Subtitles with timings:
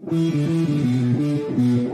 [0.00, 1.87] Mm-hmm.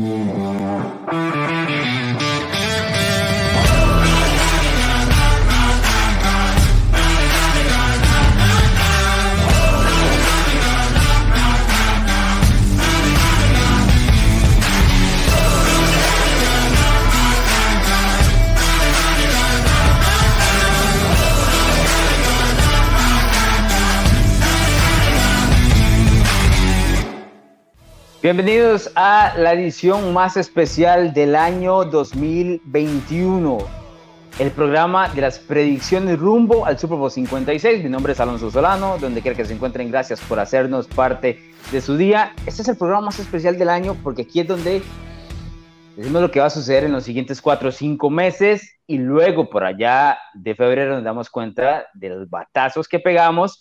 [28.25, 33.59] Bienvenidos a la edición más especial del año 2021,
[34.39, 37.85] el programa de las predicciones rumbo al Super Bowl 56.
[37.85, 41.39] Mi nombre es Alonso Solano, donde quiera que se encuentren, gracias por hacernos parte
[41.71, 42.33] de su día.
[42.47, 44.81] Este es el programa más especial del año porque aquí es donde
[45.95, 49.51] decimos lo que va a suceder en los siguientes cuatro o cinco meses y luego
[49.51, 53.61] por allá de febrero nos damos cuenta de los batazos que pegamos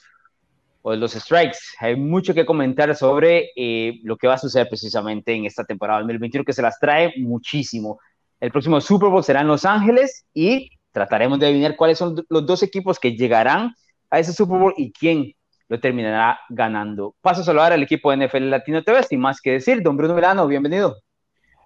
[0.91, 1.57] de los strikes.
[1.79, 5.99] Hay mucho que comentar sobre eh, lo que va a suceder precisamente en esta temporada
[5.99, 7.99] 2021, que se las trae muchísimo.
[8.39, 12.45] El próximo Super Bowl será en Los Ángeles y trataremos de adivinar cuáles son los
[12.45, 13.73] dos equipos que llegarán
[14.09, 15.33] a ese Super Bowl y quién
[15.69, 17.15] lo terminará ganando.
[17.21, 19.81] Paso a saludar al equipo de NFL Latino TV, sin más que decir.
[19.81, 20.97] Don Bruno Milano, bienvenido.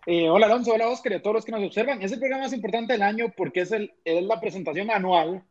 [0.06, 2.02] Eh, hola Alonso, hola Oscar y a todos los que nos observan.
[2.02, 5.44] Es el programa más importante del año porque es, el, es la presentación anual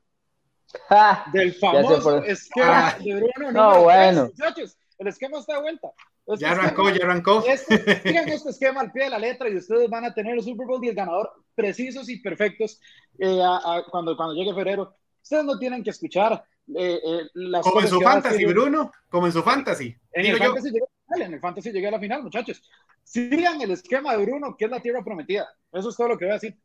[1.33, 2.98] del famoso esquema ah.
[2.98, 3.53] de Bruno.
[3.53, 4.25] No, bueno.
[4.27, 5.89] muchachos, el esquema está de vuelta.
[6.27, 7.45] Este ya arrancó, ya arrancó.
[7.48, 7.75] Este,
[8.34, 10.84] este esquema al pie de la letra y ustedes van a tener el Super Bowl
[10.84, 12.81] y el ganador precisos y perfectos
[13.19, 13.41] eh,
[13.91, 14.94] cuando, cuando llegue febrero.
[15.22, 16.44] Ustedes no tienen que escuchar
[16.75, 18.92] eh, eh, las Como en su fantasy, Bruno.
[19.09, 19.97] Como en su fantasy.
[20.12, 20.87] En el fantasy, llegué,
[21.25, 22.62] en el fantasy llegué a la final, muchachos.
[23.03, 25.48] Sigan el esquema de Bruno, que es la tierra prometida.
[25.72, 26.59] Eso es todo lo que voy a decir.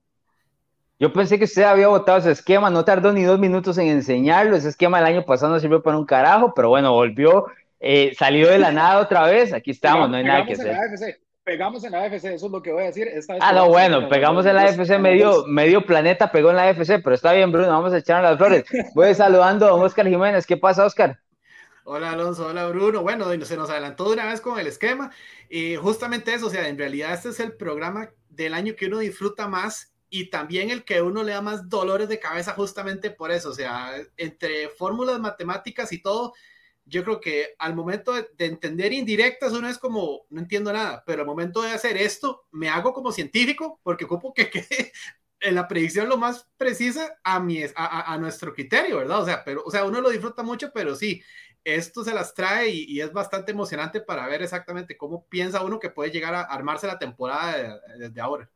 [1.02, 4.55] Yo pensé que usted había votado ese esquema, no tardó ni dos minutos en enseñarlo.
[4.55, 7.47] Ese esquema del año pasado no sirvió para un carajo, pero bueno, volvió,
[7.80, 9.52] eh, salió de la nada otra vez.
[9.52, 10.77] Aquí estamos, no hay nada que hacer.
[11.44, 13.09] Pegamos en la AFC, eso es lo que voy a decir.
[13.39, 17.16] ah, no, bueno, pegamos en la AFC, medio, medio planeta pegó en la AFC, pero
[17.16, 18.66] está bien, Bruno, vamos a echar las flores.
[18.94, 20.45] Voy saludando a Oscar Jiménez.
[20.45, 21.17] ¿Qué pasa, Oscar?
[21.84, 23.01] Hola Alonso, hola Bruno.
[23.01, 25.09] Bueno, se nos adelantó de una vez con el esquema.
[25.50, 29.00] Y justamente eso, o sea, en realidad este es el programa del año que uno
[29.00, 33.31] disfruta más y también el que uno le da más dolores de cabeza justamente por
[33.31, 36.33] eso, o sea, entre fórmulas matemáticas y todo,
[36.85, 41.22] yo creo que al momento de, entender indirectas uno es como, no entiendo nada, pero
[41.22, 44.91] al momento de hacer esto, me hago como científico porque ocupo que quede
[45.39, 49.22] en la predicción lo más precisa a, mi, a, a, nuestro criterio, ¿verdad?
[49.22, 51.23] O sea, pero, o sea, uno lo disfruta mucho, pero sí,
[51.63, 55.79] esto se las trae y, y, es bastante emocionante para ver exactamente cómo piensa uno
[55.79, 58.51] que puede llegar a armarse la temporada desde ahora.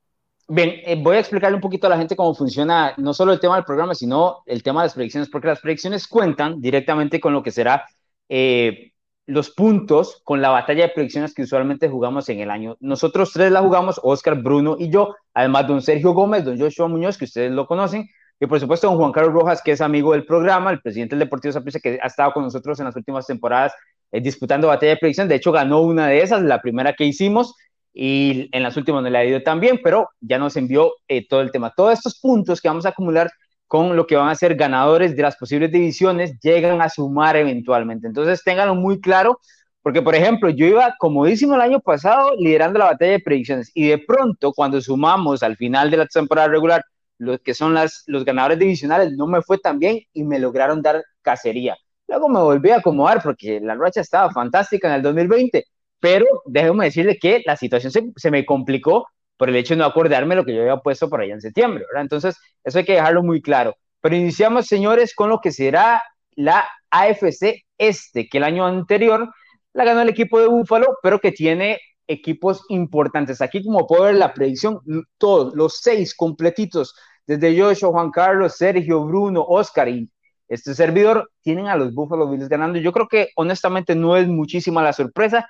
[0.47, 3.39] Bien, eh, voy a explicarle un poquito a la gente cómo funciona no solo el
[3.39, 7.33] tema del programa, sino el tema de las predicciones, porque las predicciones cuentan directamente con
[7.33, 7.85] lo que será
[8.29, 8.91] eh,
[9.25, 12.78] los puntos con la batalla de predicciones que usualmente jugamos en el año.
[12.79, 17.17] Nosotros tres la jugamos, Oscar, Bruno y yo, además don Sergio Gómez, don Joshua Muñoz,
[17.17, 18.07] que ustedes lo conocen,
[18.39, 21.25] y por supuesto don Juan Carlos Rojas, que es amigo del programa, el presidente del
[21.25, 23.73] Deportivo Saprissa, que ha estado con nosotros en las últimas temporadas
[24.11, 25.29] eh, disputando batalla de predicciones.
[25.29, 27.55] De hecho, ganó una de esas, la primera que hicimos
[27.97, 31.25] y en las últimas no le ha ido tan bien, pero ya nos envió eh,
[31.25, 31.72] todo el tema.
[31.73, 33.31] Todos estos puntos que vamos a acumular
[33.67, 38.05] con lo que van a ser ganadores de las posibles divisiones llegan a sumar eventualmente.
[38.05, 39.39] Entonces, ténganlo muy claro,
[39.81, 43.88] porque, por ejemplo, yo iba comodísimo el año pasado liderando la batalla de predicciones y
[43.88, 46.84] de pronto, cuando sumamos al final de la temporada regular
[47.17, 50.81] los que son las, los ganadores divisionales, no me fue tan bien y me lograron
[50.81, 51.78] dar cacería.
[52.09, 55.66] Luego me volví a acomodar porque la racha estaba fantástica en el 2020
[56.05, 59.07] pero déjeme decirle que la situación se, me complicó
[59.38, 61.83] por el hecho de no acordarme lo que yo había puesto por allá en septiembre,
[61.88, 62.03] ¿verdad?
[62.03, 63.75] Entonces, eso hay que dejarlo muy claro.
[64.01, 66.03] Pero iniciamos, señores, con lo que será
[66.35, 69.33] la AFC Este, que el año anterior
[69.73, 73.41] la ganó el equipo de Búfalo, pero que tiene equipos importantes.
[73.41, 74.81] Aquí, como puedo ver la predicción,
[75.17, 76.93] todos, los seis completitos,
[77.25, 80.07] desde Joshua, Juan Carlos, Sergio, Bruno, Oscar y
[80.49, 82.77] este servidor, tienen a los Buffalo Bills ganando.
[82.77, 85.49] Yo creo que honestamente no es muchísima la sorpresa.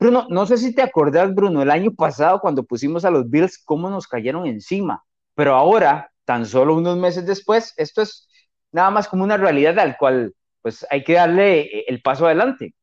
[0.00, 3.58] Bruno, no sé si te acordás, Bruno, el año pasado cuando pusimos a los Bills,
[3.58, 5.04] cómo nos cayeron encima,
[5.34, 8.26] pero ahora, tan solo unos meses después, esto es
[8.72, 12.74] nada más como una realidad al cual pues hay que darle eh, el paso adelante.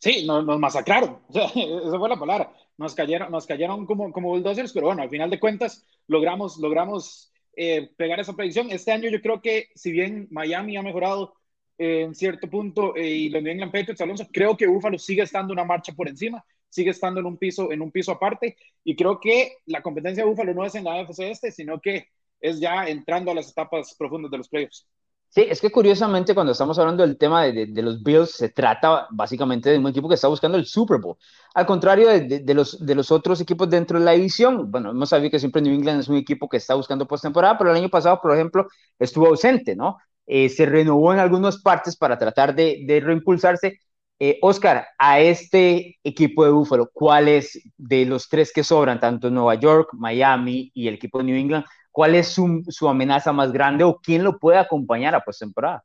[0.00, 4.86] Sí, nos, masacraron, esa fue la palabra, nos cayeron, nos cayeron como, como bulldozers, pero
[4.86, 8.72] bueno, al final de cuentas logramos, logramos eh, pegar esa predicción.
[8.72, 11.34] Este año yo creo que si bien Miami ha mejorado
[11.76, 15.52] en cierto punto eh, y los New England Patriots, Alonso, creo que Buffalo sigue estando
[15.52, 19.18] una marcha por encima, sigue estando en un piso, en un piso aparte y creo
[19.20, 22.08] que la competencia de Buffalo no es en la AFC este, sino que
[22.40, 24.86] es ya entrando a las etapas profundas de los playoffs.
[25.34, 29.68] Sí, es que curiosamente cuando estamos hablando del tema de, los Bills, se trata básicamente
[29.68, 31.16] de un equipo que está buscando el Super Bowl.
[31.54, 35.32] Al contrario de, los, de los otros equipos dentro de la división, bueno, hemos sabido
[35.32, 38.20] que siempre New England es un equipo que está buscando postemporada, pero el año pasado,
[38.22, 39.98] por ejemplo, estuvo ausente, ¿no?
[40.26, 43.80] Eh, se renovó en algunas partes para tratar de, reimpulsarse.
[44.18, 49.56] Eh, Oscar, a este equipo de Buffalo, ¿cuáles de los tres que sobran, tanto Nueva
[49.56, 54.00] York, Miami y el equipo de New England, ¿Cuál es su, amenaza más grande o
[54.00, 55.84] quién lo puede acompañar a postemporada?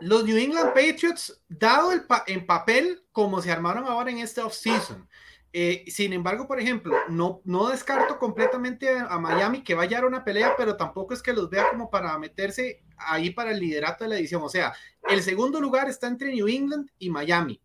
[0.00, 5.08] Los New England Patriots, dado el en papel como se armaron ahora en este offseason,
[5.52, 10.24] eh, sin embargo, por ejemplo, no, no descarto completamente a, Miami que vaya a una
[10.24, 14.10] pelea, pero tampoco es que los vea como para meterse ahí para el liderato de
[14.10, 14.42] la edición.
[14.42, 14.72] O sea,
[15.08, 17.60] el segundo lugar está entre New England y Miami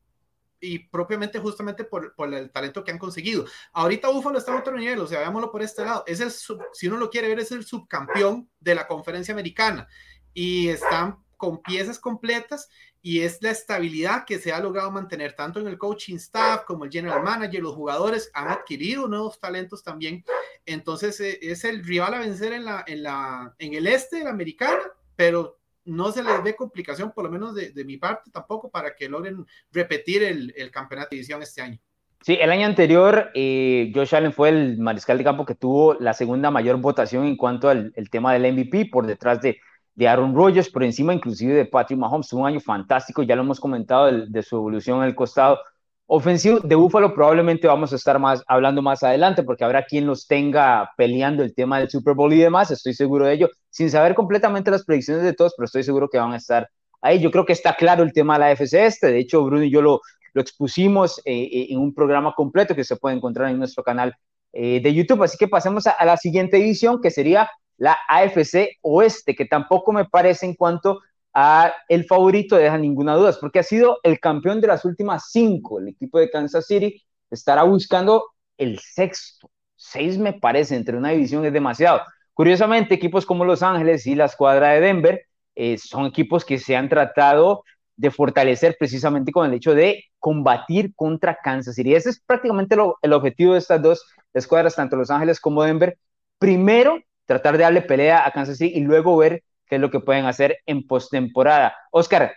[0.59, 3.45] y propiamente justamente por, por, el talento que han conseguido.
[3.73, 6.03] Ahorita Buffalo está en otro nivel, o sea, veámoslo por este lado.
[6.07, 9.87] Es si uno lo quiere ver, es el subcampeón de la conferencia americana
[10.33, 12.69] y están con piezas completas
[13.01, 16.85] y es la estabilidad que se ha logrado mantener tanto en el coaching staff como
[16.85, 20.25] el general manager, los jugadores han adquirido nuevos talentos también.
[20.65, 24.23] Entonces eh, es el rival a vencer en, la, en, la, en el este de
[24.23, 24.81] la americana,
[25.15, 29.07] pero no se les ve complicación, por lo menos de, mi parte tampoco, para que
[29.07, 31.77] logren repetir el, campeonato de división este año.
[32.21, 36.13] Sí, el año anterior eh, Josh Allen fue el mariscal de campo que tuvo la
[36.13, 39.59] segunda mayor votación en cuanto al el tema del MVP, por detrás de,
[39.95, 42.31] de Aaron Rodgers, por encima inclusive de Patrick Mahomes.
[42.33, 45.59] un año fantástico, ya lo hemos comentado, de, su evolución en el costado
[46.07, 50.27] ofensivo de Búfalo probablemente vamos a estar más hablando más adelante porque habrá quien los
[50.27, 54.13] tenga peleando el tema del Super Bowl y demás, estoy seguro de ello, sin saber
[54.13, 56.69] completamente las predicciones de todos, pero estoy seguro que van a estar
[57.01, 57.19] ahí.
[57.19, 59.71] Yo creo que está claro el tema de la FC este, de hecho Bruno y
[59.71, 60.01] yo lo,
[60.33, 64.13] lo expusimos eh, eh, en un programa completo que se puede encontrar en nuestro canal
[64.53, 69.35] eh, de YouTube, así que pasemos a la siguiente edición que sería la AFC Oeste,
[69.35, 71.01] que tampoco me parece en cuanto
[71.33, 75.79] a el favorito, deja ninguna duda, porque ha sido el campeón de las últimas cinco.
[75.79, 78.23] El equipo de Kansas City estará buscando
[78.57, 79.49] el sexto.
[79.75, 82.01] Seis me parece, entre una división es demasiado.
[82.33, 85.25] Curiosamente, equipos como Los Ángeles y la escuadra de Denver
[85.55, 87.63] eh, son equipos que se han tratado
[87.97, 91.95] de fortalecer precisamente con el hecho de combatir contra Kansas City.
[91.95, 95.97] Ese es prácticamente el objetivo de estas dos escuadras, tanto Los Ángeles como Denver.
[96.39, 99.99] Primero, tratar de darle pelea a Kansas City y luego ver qué es lo que
[99.99, 101.75] pueden hacer en postemporada.
[101.91, 102.33] Oscar,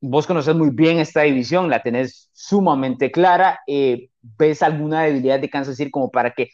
[0.00, 3.60] vos conoces muy bien esta división, la tenés sumamente clara.
[3.66, 6.50] Eh, ¿Ves alguna debilidad de Kansas City como para que,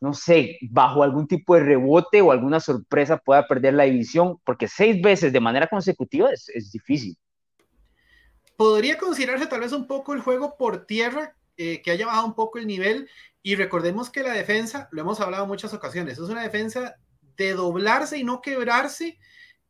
[0.00, 4.38] no sé, bajo algún tipo de rebote o alguna sorpresa pueda perder la división?
[4.44, 7.16] Porque seis veces de manera consecutiva es, es difícil.
[8.56, 12.34] Podría considerarse tal vez un poco el juego por tierra, eh, que haya bajado un
[12.34, 13.08] poco el nivel.
[13.42, 16.96] Y recordemos que la defensa, lo hemos hablado en muchas ocasiones, es una defensa
[17.36, 19.18] de doblarse y no quebrarse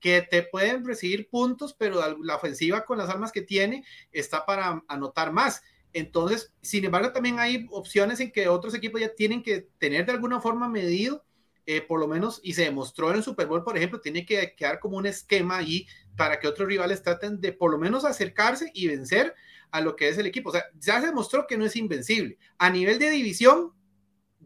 [0.00, 4.82] que te pueden recibir puntos, pero la ofensiva con las armas que tiene está para
[4.86, 5.62] anotar más.
[5.94, 10.12] Entonces, sin embargo, también hay opciones en que otros equipos ya tienen que tener de
[10.12, 11.24] alguna forma medido,
[11.66, 14.54] eh, por lo menos, y se demostró en el Super Bowl, por ejemplo, tiene que
[14.54, 18.70] quedar como un esquema ahí para que otros rivales traten de por lo menos acercarse
[18.74, 19.34] y vencer
[19.70, 20.50] a lo que es el equipo.
[20.50, 22.38] O sea, ya se demostró que no es invencible.
[22.58, 23.72] A nivel de división,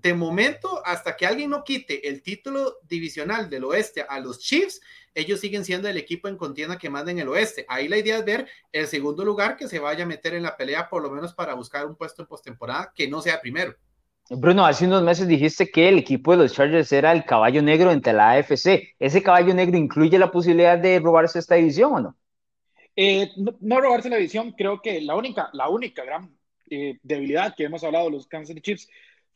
[0.01, 4.81] de momento, hasta que alguien no quite el título divisional del oeste a los Chiefs,
[5.15, 7.67] ellos siguen siendo el equipo en contienda que manda en el oeste.
[7.69, 10.57] Ahí la idea es ver el segundo lugar que se vaya a meter en la
[10.57, 13.75] pelea, por lo menos para buscar un puesto en postemporada que no sea primero.
[14.31, 17.91] Bruno, hace unos meses dijiste que el equipo de los Chargers era el caballo negro
[17.91, 18.95] entre la AFC.
[18.99, 22.17] ¿Ese caballo negro incluye la posibilidad de robarse esta división o no?
[22.95, 23.31] Eh,
[23.61, 26.37] no, robarse la división, creo que la única, la única gran
[26.69, 28.89] eh, debilidad que hemos hablado de los Kansas City Chiefs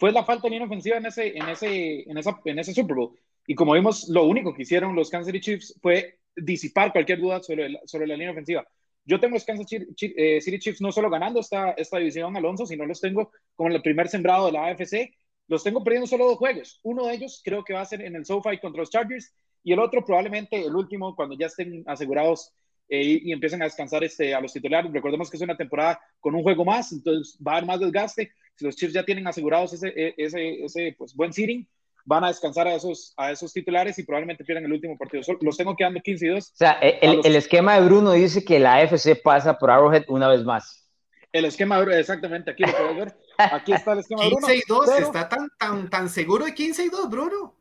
[0.03, 2.97] fue la falta de línea ofensiva en ese, en ese, en esa, en ese Super
[2.97, 3.17] Bowl.
[3.47, 7.41] Y como vimos, lo único que hicieron los Kansas City Chiefs fue disipar cualquier duda
[7.41, 8.67] sobre, sobre la línea ofensiva.
[9.05, 12.85] Yo tengo los Kansas eh, City Chiefs no solo ganando esta, esta división, Alonso, sino
[12.85, 15.15] los tengo como el primer sembrado de la AFC.
[15.47, 16.81] Los tengo perdiendo solo dos juegos.
[16.83, 19.33] Uno de ellos creo que va a ser en el SoFi contra los Chargers
[19.63, 22.53] y el otro probablemente el último cuando ya estén asegurados
[22.89, 24.93] eh, y, empiecen a descansar este, a los titulares.
[24.93, 28.33] Recordemos que es una temporada con un juego más, entonces va a haber más desgaste.
[28.57, 31.67] Si los Chiefs ya tienen asegurados ese, e, ese, ese pues, buen seeding,
[32.05, 35.23] van a descansar a esos, a esos titulares y probablemente pierdan el último partido.
[35.41, 36.45] Los tengo quedando 15 y 2.
[36.45, 40.29] O sea, el, el, esquema de Bruno dice que la AFC pasa por Arrowhead una
[40.29, 40.89] vez más.
[41.33, 43.17] El esquema de Bruno, exactamente, aquí lo puedes ver.
[43.39, 44.47] Aquí está el esquema de Bruno.
[44.47, 47.55] 15 y 2, está tan, tan, tan seguro de 15 y 2, Bruno.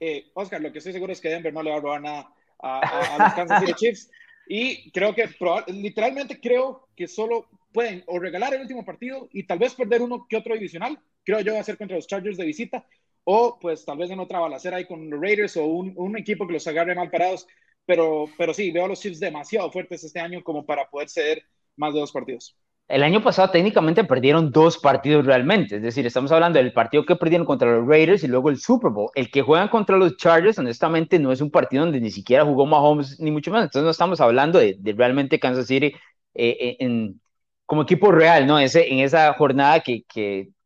[0.00, 2.30] Eh, Oscar, lo que estoy seguro es que Denver no le va a robar nada
[2.60, 4.10] a, a, los Kansas City Chiefs.
[4.48, 5.28] Y creo que,
[5.68, 10.26] literalmente creo que solo pueden o regalar el último partido y tal vez perder uno
[10.26, 10.98] que otro divisional.
[11.22, 12.86] Creo yo va a ser contra los Chargers de visita
[13.24, 16.46] o pues tal vez en otra balacera ahí con los Raiders o un, un, equipo
[16.46, 17.46] que los agarre mal parados.
[17.84, 21.42] pero, pero sí, veo a los Chiefs demasiado fuertes este año como para poder ceder
[21.76, 22.56] más de dos partidos.
[22.88, 27.16] El año pasado técnicamente perdieron dos partidos realmente, es decir, estamos hablando del partido que
[27.16, 29.10] perdieron contra los Raiders y luego el Super Bowl.
[29.14, 32.64] El que juegan contra los Chargers, honestamente, no es un partido donde ni siquiera jugó
[32.64, 33.64] Mahomes, ni mucho menos.
[33.64, 35.92] Entonces no estamos hablando de, realmente Kansas City
[36.32, 37.20] eh, en,
[37.66, 38.58] como equipo real, ¿no?
[38.58, 40.04] Ese, en esa jornada que,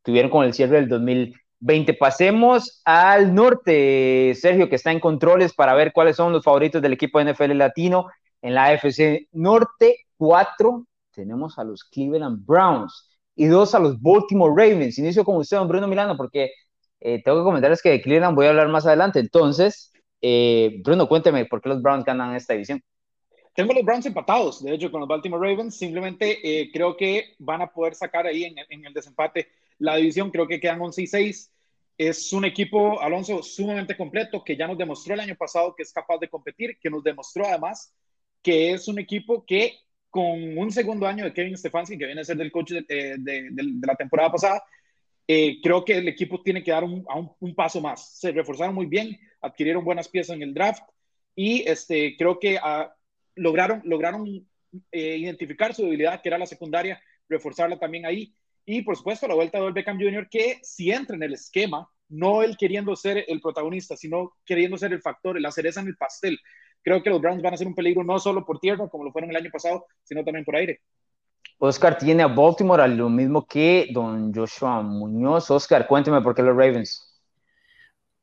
[0.03, 1.95] tuvieron con el cierre del 2020.
[1.95, 6.93] Pasemos al norte, Sergio, que está en controles para ver cuáles son los favoritos del
[6.95, 8.07] equipo de NFL latino
[8.43, 10.07] en la AFC Norte.
[10.17, 14.99] Cuatro, tenemos a los Cleveland Browns y dos a los Baltimore Ravens.
[14.99, 16.51] Inicio con usted, don Bruno Milano, porque
[17.01, 19.21] eh, tengo que comentarles que de Cleveland voy a hablar más adelante.
[19.21, 22.83] Entonces, eh, Bruno, cuénteme por qué los Browns ganan esta división.
[23.55, 25.77] Tengo los Browns empatados, de hecho, con los Baltimore Ravens.
[25.77, 30.31] Simplemente eh, creo que van a poder sacar ahí en, en, el desempate la división.
[30.31, 31.53] Creo que quedan 11 y 6.
[31.99, 35.93] Es un equipo, Alonso, sumamente completo, que ya nos demostró el año pasado que es
[35.93, 37.95] capaz de competir, que nos demostró además
[38.43, 39.79] que es un equipo que
[40.09, 43.17] con un segundo año de Kevin Stefanski, que viene a ser del coach de, eh,
[43.19, 44.63] de, de, la temporada pasada,
[45.27, 48.19] eh, creo que el equipo tiene que dar un, un, un, paso más.
[48.19, 50.83] Se reforzaron muy bien, adquirieron buenas piezas en el draft
[51.37, 52.93] y este, creo que a,
[53.41, 58.35] lograron, lograron eh, identificar su debilidad, que era la secundaria, reforzarla también ahí.
[58.65, 62.43] Y por supuesto, la vuelta del Beckham Jr., que si entra en el esquema, no
[62.43, 66.39] él queriendo ser el protagonista, sino queriendo ser el factor, la cereza en el pastel.
[66.83, 69.13] Creo que los Browns van a ser un peligro no solo por tierra, como lo
[69.13, 70.81] fueron el año pasado, sino también por aire.
[71.59, 75.51] Oscar tiene a Baltimore a lo mismo que don Joshua Muñoz.
[75.51, 77.07] Oscar, cuénteme por qué los Ravens.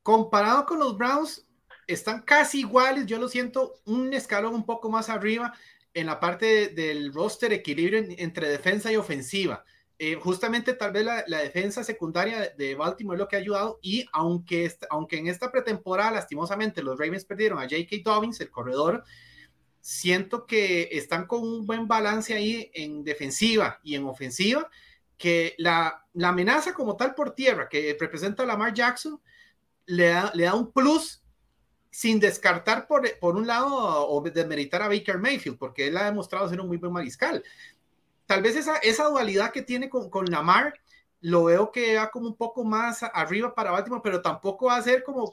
[0.02, 1.47] Comparado con los Browns,
[1.88, 5.54] están casi iguales, yo lo siento un escalón un poco más arriba
[5.94, 9.64] en la parte del roster equilibrio entre defensa y ofensiva.
[9.98, 14.06] Eh, justamente tal vez la, defensa secundaria de Baltimore es lo que ha ayudado y
[14.12, 17.96] aunque, aunque en esta pretemporada lastimosamente los Ravens perdieron a J.K.
[18.04, 19.02] Dobbins, el corredor,
[19.80, 24.70] siento que están con un buen balance ahí en defensiva y en ofensiva,
[25.16, 29.20] que la, la amenaza como tal por tierra que representa Lamar Jackson
[29.86, 31.24] le da, le da un plus
[31.90, 36.48] sin descartar por, por un lado o desmeritar a Baker Mayfield, porque él ha demostrado
[36.48, 37.42] ser un muy buen mariscal.
[38.26, 40.74] Tal vez esa, esa dualidad que tiene con, con Lamar,
[41.20, 44.82] lo veo que va como un poco más arriba para Baltimore, pero tampoco va a
[44.82, 45.32] ser como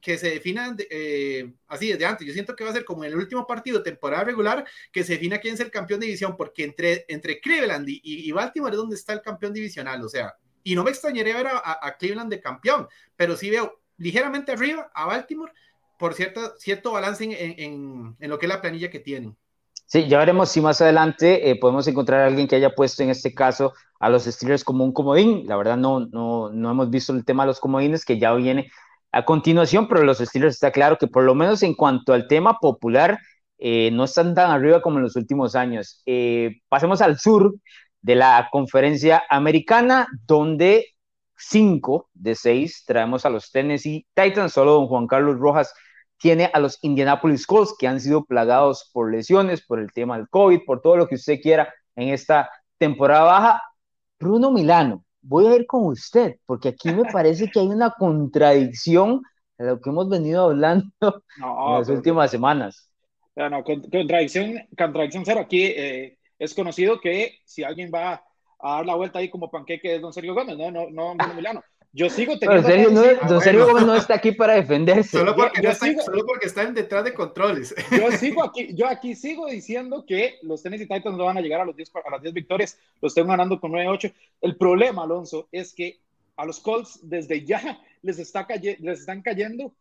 [0.00, 2.26] que se definan eh, así desde antes.
[2.26, 5.04] Yo siento que va a ser como en el último partido de temporada regular que
[5.04, 8.72] se defina quién es el campeón de división, porque entre, entre Cleveland y, y, Baltimore
[8.72, 11.96] es donde está el campeón divisional, o sea, y no me extrañaría ver a, a
[11.96, 15.52] Cleveland de campeón, pero sí veo ligeramente arriba a Baltimore
[15.98, 19.36] por cierto, cierto balance en, en, lo que es la planilla que tienen.
[19.86, 23.10] Sí, ya veremos si más adelante eh, podemos encontrar a alguien que haya puesto en
[23.10, 25.46] este caso a los Steelers como un comodín.
[25.46, 28.70] La verdad no, no, no hemos visto el tema de los comodines que ya viene
[29.12, 32.58] a continuación, pero los Steelers está claro que por lo menos en cuanto al tema
[32.58, 33.18] popular
[33.58, 36.02] eh, no están tan arriba como en los últimos años.
[36.06, 37.54] Eh, pasemos al sur
[38.00, 40.91] de la conferencia americana, donde
[41.48, 45.72] cinco de seis traemos a los Tennessee Titans, solo don Juan Carlos Rojas
[46.22, 50.28] tiene a los Indianapolis Colts que han sido plagados por lesiones, por el tema del
[50.28, 53.62] COVID, por todo lo que usted quiera en esta temporada baja.
[54.20, 59.22] Bruno Milano, voy a ir con usted, porque aquí me parece que hay una contradicción
[59.58, 62.88] de lo que hemos venido hablando en las últimas semanas.
[63.34, 65.40] No, contradicción, contradicción cero.
[65.40, 68.22] Aquí eh, es conocido que si alguien va
[68.62, 71.34] a dar la vuelta ahí como panqueque es don Sergio Gómez, no, no, no Bruno
[71.34, 71.64] Milano.
[71.94, 72.66] Yo sigo teniendo.
[72.66, 75.18] Sergio, no, don Sergio Gómez no está aquí para defenderse.
[75.18, 77.74] Solo porque, yo, está, solo porque están detrás de controles.
[77.90, 81.60] Yo sigo aquí, yo aquí sigo diciendo que los Tennessee Titans no van a llegar
[81.60, 84.10] a, los 10, a las 10 victorias, los tengo ganando con 9-8.
[84.40, 85.98] El problema, Alonso, es que
[86.36, 88.46] a los Colts desde ya les, está
[88.78, 89.74] les están cayendo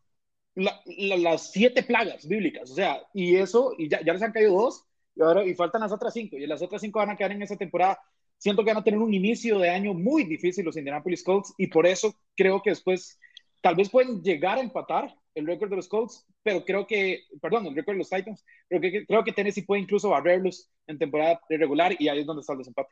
[0.55, 2.71] la, las siete plagas bíblicas.
[2.71, 4.85] O sea, y eso, y ya, ya les han caído dos,
[5.15, 7.41] y, ahora, y faltan las otras cinco, y las otras cinco van a quedar en
[7.41, 7.99] esa temporada
[8.41, 11.67] siento que van a tener un inicio de año muy difícil los Indianapolis Colts y
[11.67, 13.19] por eso creo que después
[13.61, 17.67] tal vez pueden llegar a empatar el récord de los Colts, pero creo que, perdón,
[17.67, 21.39] el récord de los Titans, pero que, creo que Tennessee puede incluso barrerlos en temporada
[21.49, 22.89] regular y ahí es donde está el desempate.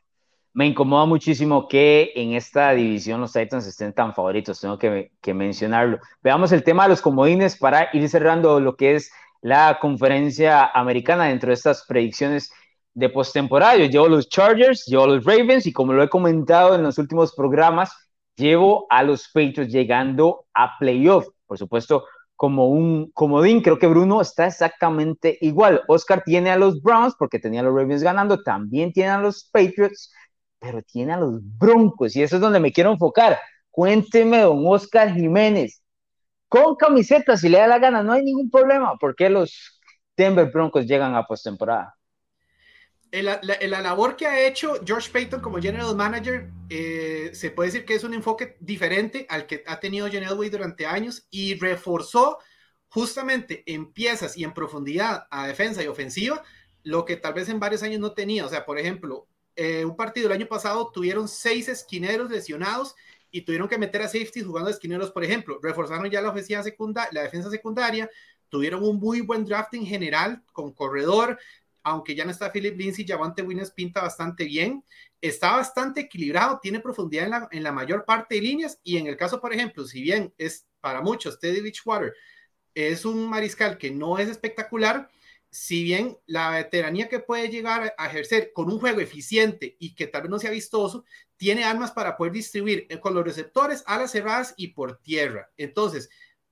[0.54, 5.34] Me incomoda muchísimo que en esta división los Titans estén tan favoritos, tengo que, que
[5.34, 5.98] mencionarlo.
[6.22, 11.26] Veamos el tema de los comodines para ir cerrando lo que es la conferencia americana
[11.26, 12.52] dentro de estas predicciones
[12.94, 13.78] de postemporada.
[13.78, 17.34] Yo llevo los Chargers, llevo los Ravens y como lo he comentado en los últimos
[17.36, 17.92] programas,
[18.36, 21.28] llevo a los Patriots llegando a playoff.
[21.46, 22.06] Por supuesto,
[22.36, 25.84] como un comodín, creo que Bruno está exactamente igual.
[25.88, 29.50] Oscar tiene a los Browns porque tenía a los Ravens ganando, también tiene a los
[29.52, 30.14] Patriots,
[30.58, 33.38] pero tiene a los Broncos y eso es donde me quiero enfocar.
[33.70, 35.82] Cuénteme, don Oscar Jiménez,
[36.48, 39.80] con camiseta, si le da la gana, no hay ningún problema, porque los
[40.18, 41.96] Denver Broncos llegan a postemporada?
[43.12, 47.86] La, la, labor que ha hecho George Payton como general manager eh, se puede decir
[47.86, 52.38] que es un enfoque diferente al que ha tenido John Elway durante años y reforzó
[52.88, 56.44] justamente en piezas y en profundidad a defensa y ofensiva
[56.84, 58.46] lo que tal vez en varios años no tenía.
[58.46, 62.96] O sea, por ejemplo, eh, un partido el año pasado tuvieron seis esquineros lesionados
[63.32, 65.60] y tuvieron que meter a safety jugando esquineros, por ejemplo.
[65.62, 68.10] Reforzaron ya la, ofensiva secundaria, la defensa secundaria,
[68.50, 71.40] tuvieron un muy buen draft en general con corredor,
[71.90, 74.84] aunque ya no está Philip Lindsay, Javante Williams pinta bastante bien.
[75.22, 79.08] Está bastante equilibrado, tiene profundidad en la, en la mayor parte de líneas y en
[79.08, 82.14] el caso, por ejemplo, si bien es para muchos Teddy Beachwater
[82.88, 85.10] es un mariscal que no es espectacular,
[85.52, 90.08] si bien la veteranía que puede llegar a ejercer con un juego eficiente y que
[90.08, 91.06] tal vez no sea vistoso,
[91.38, 95.50] tiene armas para poder distribuir eh, con los receptores, alas cerradas y por tierra.
[95.58, 96.10] Entonces,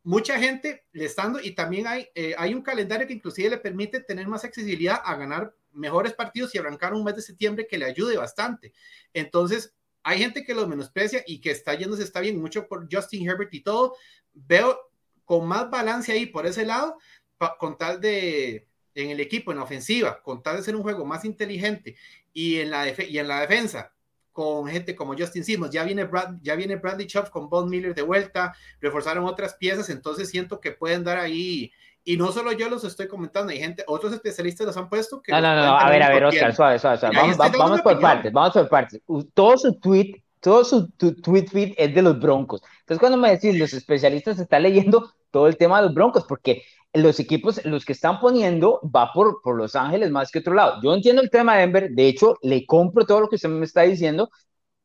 [0.07, 3.99] mucha gente le estando y también hay, eh, hay un calendario que inclusive le permite
[3.99, 7.83] tener más accesibilidad a ganar mejores partidos y arrancar un mes de septiembre que le
[7.83, 8.71] ayude bastante.
[9.13, 13.29] Entonces, hay gente que lo menosprecia y que está yéndose, está bien, mucho por Justin
[13.29, 13.97] Herbert y todo.
[14.33, 14.79] Veo
[15.25, 16.97] con más balance ahí por ese lado,
[17.59, 21.03] con tal de, en el equipo, en la ofensiva, con tal de ser un juego
[21.03, 21.97] más inteligente
[22.31, 23.93] y en la, y en la defensa,
[24.37, 26.07] con gente como Justin Simmons, ya viene,
[26.43, 30.73] ya viene Bradley Chubb con Von Miller de vuelta, reforzaron otras piezas, entonces siento que
[30.73, 31.71] pueden dar ahí,
[32.03, 35.31] y no solo yo los estoy comentando, hay gente, otros especialistas los han puesto que...
[35.31, 37.17] No, no, no, a ver, a ver, Oscar, suave, suave, suave.
[37.17, 39.01] Vamos, vamos por partes, vamos por partes.
[39.33, 42.61] Todo su tweet, todo su tweet feed es de los Broncos.
[42.81, 46.61] Entonces cuando me decís los especialistas está leyendo todo el tema de los Broncos, porque
[46.93, 50.81] los equipos, los que están poniendo, va por, por Los Ángeles más que otro lado.
[50.81, 53.65] Yo entiendo el tema de Denver, de hecho, le compro todo lo que usted me
[53.65, 54.29] está diciendo,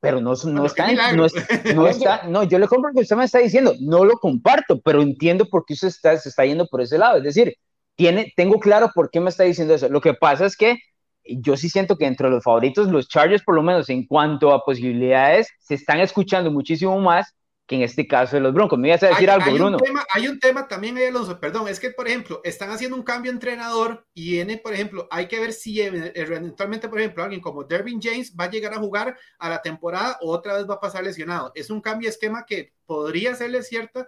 [0.00, 1.26] pero no, no, está, no,
[1.74, 4.80] no, está, no, yo le compro lo que usted me está diciendo, no lo comparto,
[4.80, 7.18] pero entiendo por qué usted está, se está yendo por ese lado.
[7.18, 7.54] Es decir,
[7.94, 9.88] tiene, tengo claro por qué me está diciendo eso.
[9.88, 10.78] Lo que pasa es que
[11.24, 14.64] yo sí siento que entre los favoritos, los Chargers, por lo menos en cuanto a
[14.64, 17.34] posibilidades, se están escuchando muchísimo más
[17.66, 18.78] que en este caso de los Broncos.
[18.78, 19.76] Me ibas a decir algo, Bruno.
[19.76, 23.02] Un tema, hay un tema también Alonso, perdón, es que, por ejemplo, están haciendo un
[23.02, 27.40] cambio de entrenador y viene, por ejemplo, hay que ver si eventualmente, por ejemplo, alguien
[27.40, 30.74] como Dervin James va a llegar a jugar a la temporada o otra vez va
[30.74, 31.52] a pasar lesionado.
[31.54, 34.06] Es un cambio de esquema que podría serle cierta,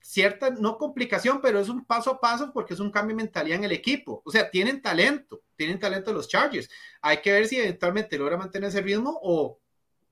[0.00, 3.58] cierta, no complicación, pero es un paso a paso porque es un cambio de mentalidad
[3.58, 4.22] en el equipo.
[4.24, 6.68] O sea, tienen talento, tienen talento los Chargers.
[7.00, 9.58] Hay que ver si eventualmente logra mantener ese ritmo o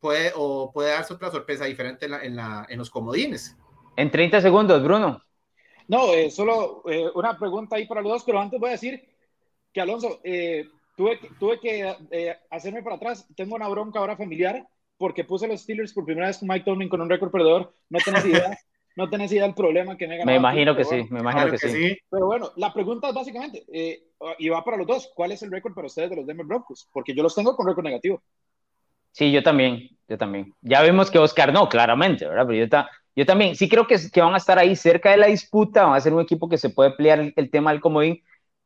[0.00, 3.56] puede, o puede darse otra sorpresa diferente en, la, en, los comodines.
[3.96, 5.22] En 30 segundos, Bruno.
[5.88, 9.02] No, eh, solo eh, una pregunta ahí para los dos, pero antes voy a decir
[9.72, 13.26] que Alonso, eh, tuve, tuve que hacerme para atrás.
[13.36, 14.66] Tengo una bronca ahora familiar
[14.98, 17.72] porque puse los Steelers por primera vez con Mike Tomlin con un récord perdedor.
[17.90, 18.58] No tenés idea.
[18.96, 21.98] no tenés idea del problema que me Me imagino que sí, me imagino que, sí.
[22.10, 23.64] Pero bueno, la pregunta es básicamente,
[24.38, 26.88] y va para los dos, ¿cuál es el récord para ustedes de los Denver Broncos?
[26.90, 28.22] Porque yo los tengo con récord negativo.
[29.16, 30.52] Sí, yo también, yo también.
[30.60, 32.44] Ya vemos que Oscar no, claramente, ¿verdad?
[32.46, 32.84] Pero yo,
[33.16, 35.94] yo también, sí creo que, que van a estar ahí cerca de la disputa, van
[35.94, 38.22] a ser un equipo que se puede pelear el, tema del comodín,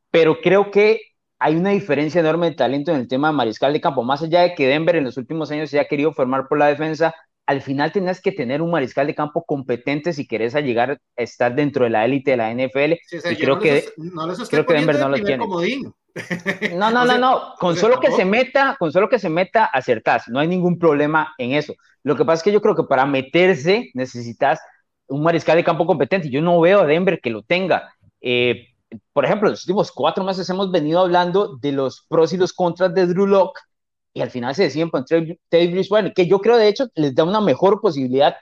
[0.09, 0.99] pero creo que
[1.39, 4.03] hay una diferencia enorme de talento en el tema de mariscal de campo.
[4.03, 6.67] Más allá de que Denver en los últimos años se haya querido formar por la
[6.67, 10.97] defensa, al final tenés que tener un mariscal de campo competente si querés llegar a
[11.15, 12.91] estar dentro de la élite de la NFL.
[13.31, 13.85] y creo, que,
[14.49, 15.45] creo que Denver no lo tiene.
[16.75, 17.53] No, no, no, no.
[17.59, 20.27] Con solo que se meta, con solo que se meta, acertás.
[20.27, 21.73] No hay ningún problema en eso.
[22.03, 24.59] Lo que pasa es que yo creo que para meterse necesitas
[25.07, 26.29] un mariscal de campo competente.
[26.29, 27.93] Yo no veo a Denver que lo tenga.
[28.21, 28.67] Eh,
[29.13, 32.93] por ejemplo, los últimos cuatro meses hemos venido hablando de los pros y los contras
[32.93, 33.59] de Drew Locke
[34.13, 35.37] y al final se deciden por Teddy
[35.71, 38.35] Bridgewater, que yo creo de hecho les da una mejor posibilidad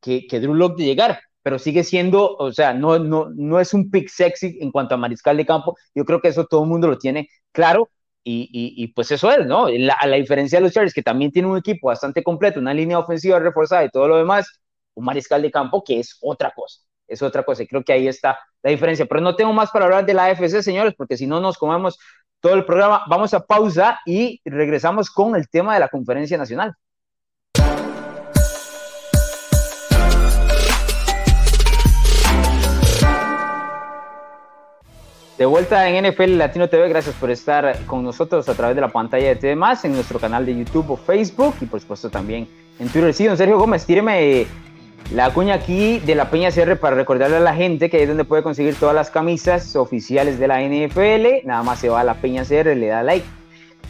[0.00, 3.72] que, que Drew Locke de llegar pero sigue siendo, o sea, no, no, no es
[3.72, 5.76] un pick sexy en cuanto a mariscal de campo.
[5.94, 7.88] Yo creo que eso todo el mundo lo tiene claro.
[8.24, 9.68] Y, y, pues eso es, ¿no?
[9.68, 12.74] La, a la diferencia de los Chargers, que también tiene un equipo bastante completo, una
[12.74, 14.60] línea ofensiva reforzada y todo lo demás,
[14.94, 17.62] un mariscal de campo que es otra cosa, es otra cosa.
[17.62, 19.06] Y creo que ahí está la diferencia.
[19.06, 21.96] Pero no tengo más para hablar de la AFC, señores, porque si no nos comemos
[22.40, 23.04] todo el programa.
[23.08, 26.74] Vamos a pausa y regresamos con el tema de la conferencia nacional.
[35.38, 38.88] De vuelta en NFL Latino TV, gracias por estar con nosotros a través de la
[38.88, 42.48] pantalla de TV Más, en nuestro canal de YouTube o Facebook y por supuesto también
[42.78, 43.12] en Twitter.
[43.12, 44.46] Sí, don Sergio Gómez, tíreme
[45.12, 48.24] la cuña aquí de la Peña CR para recordarle a la gente que es donde
[48.24, 51.46] puede conseguir todas las camisas oficiales de la NFL.
[51.46, 53.26] Nada más se va a la Peña CR, le da like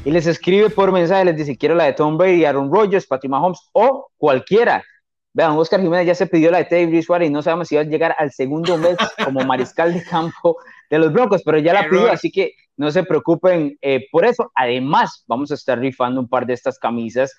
[0.05, 3.31] y les escribe por mensaje, les dice quiero la de Tom Brady, Aaron Rodgers, Patrick
[3.31, 4.83] Mahomes o cualquiera
[5.37, 7.83] Vean, Oscar Jiménez ya se pidió la de Teddy Bridgewater y no sabemos si va
[7.83, 10.57] a llegar al segundo mes como mariscal de campo
[10.89, 14.51] de los Broncos, pero ya la pidió, así que no se preocupen eh, por eso.
[14.55, 17.37] Además, vamos a estar rifando un par de estas camisas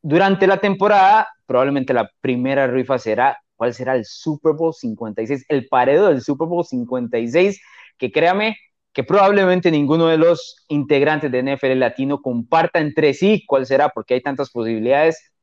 [0.00, 1.28] durante la temporada.
[1.44, 5.44] Probablemente la primera rifa será, ¿cuál será el Super Bowl 56?
[5.50, 7.60] El paredo del Super Bowl 56,
[7.98, 8.56] que créame
[8.94, 14.14] que probablemente ninguno de los integrantes de NFL Latino comparta entre sí cuál será, porque
[14.14, 15.33] hay tantas posibilidades.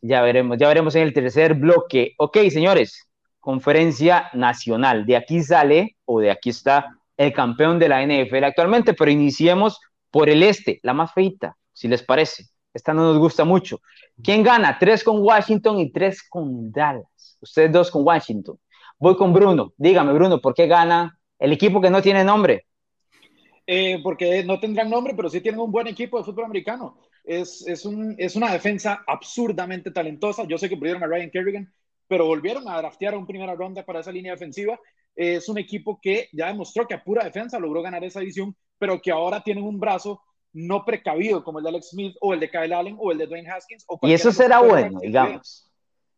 [0.00, 2.14] Ya veremos, ya veremos en el tercer bloque.
[2.18, 3.08] Ok, señores,
[3.40, 5.06] conferencia nacional.
[5.06, 9.78] De aquí sale, o de aquí está, el campeón de la NFL actualmente, pero iniciemos
[10.10, 12.44] por el este, la más feita, si les parece.
[12.72, 13.80] Esta no nos gusta mucho.
[14.22, 14.78] ¿Quién gana?
[14.78, 17.38] Tres con Washington y tres con Dallas.
[17.40, 18.58] Ustedes dos con Washington.
[18.98, 19.72] Voy con Bruno.
[19.76, 22.66] Dígame, Bruno, ¿por qué gana el equipo que no tiene nombre?
[23.66, 26.98] Eh, porque no tendrán nombre, pero sí tienen un buen equipo de fútbol americano.
[27.24, 30.44] Es, es, un, es una defensa absurdamente talentosa.
[30.44, 31.72] Yo sé que pudieron a Ryan Kerrigan,
[32.06, 34.78] pero volvieron a draftear a un primera ronda para esa línea defensiva.
[35.16, 39.00] Es un equipo que ya demostró que a pura defensa logró ganar esa edición, pero
[39.00, 40.20] que ahora tienen un brazo
[40.52, 43.26] no precavido como el de Alex Smith o el de Kyle Allen o el de
[43.26, 43.84] Dwayne Haskins.
[44.02, 45.70] y eso será bueno, digamos.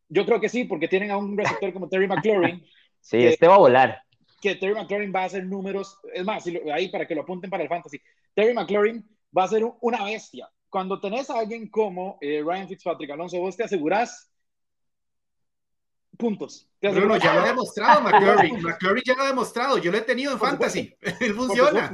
[0.08, 2.64] Yo creo que sí, porque tienen a un receptor como Terry McLaurin.
[3.00, 4.02] sí, este va a volar.
[4.40, 7.62] Que Terry McLaurin va a hacer números, es más, ahí para que lo apunten para
[7.62, 7.98] el fantasy.
[8.34, 9.04] Terry McLaurin
[9.36, 10.48] va a ser una bestia.
[10.76, 14.30] Cuando tenés a alguien como eh, Ryan Fitzpatrick, Alonso, vos te asegurás
[16.18, 16.68] puntos.
[16.82, 18.52] Bruno, ya lo ha demostrado McCurry.
[18.52, 19.78] McCurry ya lo ha demostrado.
[19.78, 20.94] Yo lo he tenido en fantasy.
[21.34, 21.90] funciona.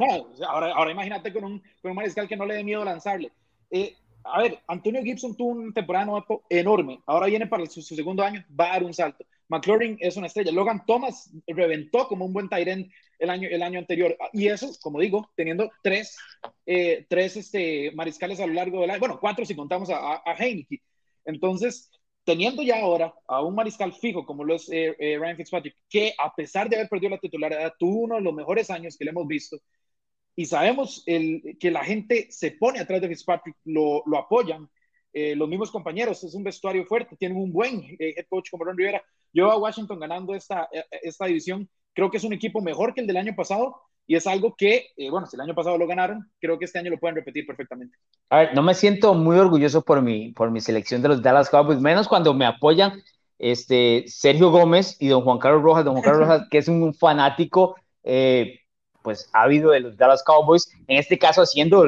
[0.49, 3.31] ahora, ahora imagínate con un, con un mariscal que no le dé miedo lanzarle.
[3.71, 7.01] Eh, a ver, Antonio Gibson tuvo un temporada enorme.
[7.07, 9.25] Ahora viene para su, segundo año, va a dar un salto.
[9.53, 10.51] McLaurin es una estrella.
[10.51, 14.17] Logan Thomas reventó como un buen Tyrant el año, el año anterior.
[14.33, 16.17] Y eso, como digo, teniendo tres,
[16.65, 19.01] eh, tres este, mariscales a lo largo del año.
[19.01, 20.37] Bueno, cuatro si contamos a, a.
[21.27, 21.91] Entonces,
[22.25, 26.15] teniendo ya ahora a un mariscal fijo como lo es eh, eh, Ryan Fitzpatrick, que
[26.19, 29.11] a pesar de haber perdido la titularidad, tuvo uno de los mejores años que le
[29.11, 29.59] hemos visto,
[30.35, 34.67] y sabemos el, que la gente se pone atrás de Fitzpatrick, lo, lo apoyan,
[35.13, 39.05] los mismos compañeros, es un vestuario fuerte, tienen un buen head coach como Ron Rivera.
[39.33, 40.69] Yo a Washington ganando esta,
[41.03, 44.27] esta división, creo que es un equipo mejor que el del año pasado, y es
[44.27, 46.99] algo que, eh, bueno, si el año pasado lo ganaron, creo que este año lo
[46.99, 47.97] pueden repetir perfectamente.
[48.31, 51.49] A ver, no me siento muy orgulloso por mi, por mi selección de los Dallas
[51.49, 53.03] Cowboys, menos cuando me apoyan
[53.39, 56.95] este, Sergio Gómez y don Juan Carlos Rojas, don Juan Carlos Rojas, que es un
[56.95, 58.61] fanático, eh,
[59.03, 61.85] pues, ávido de los Dallas Cowboys, en este caso haciendo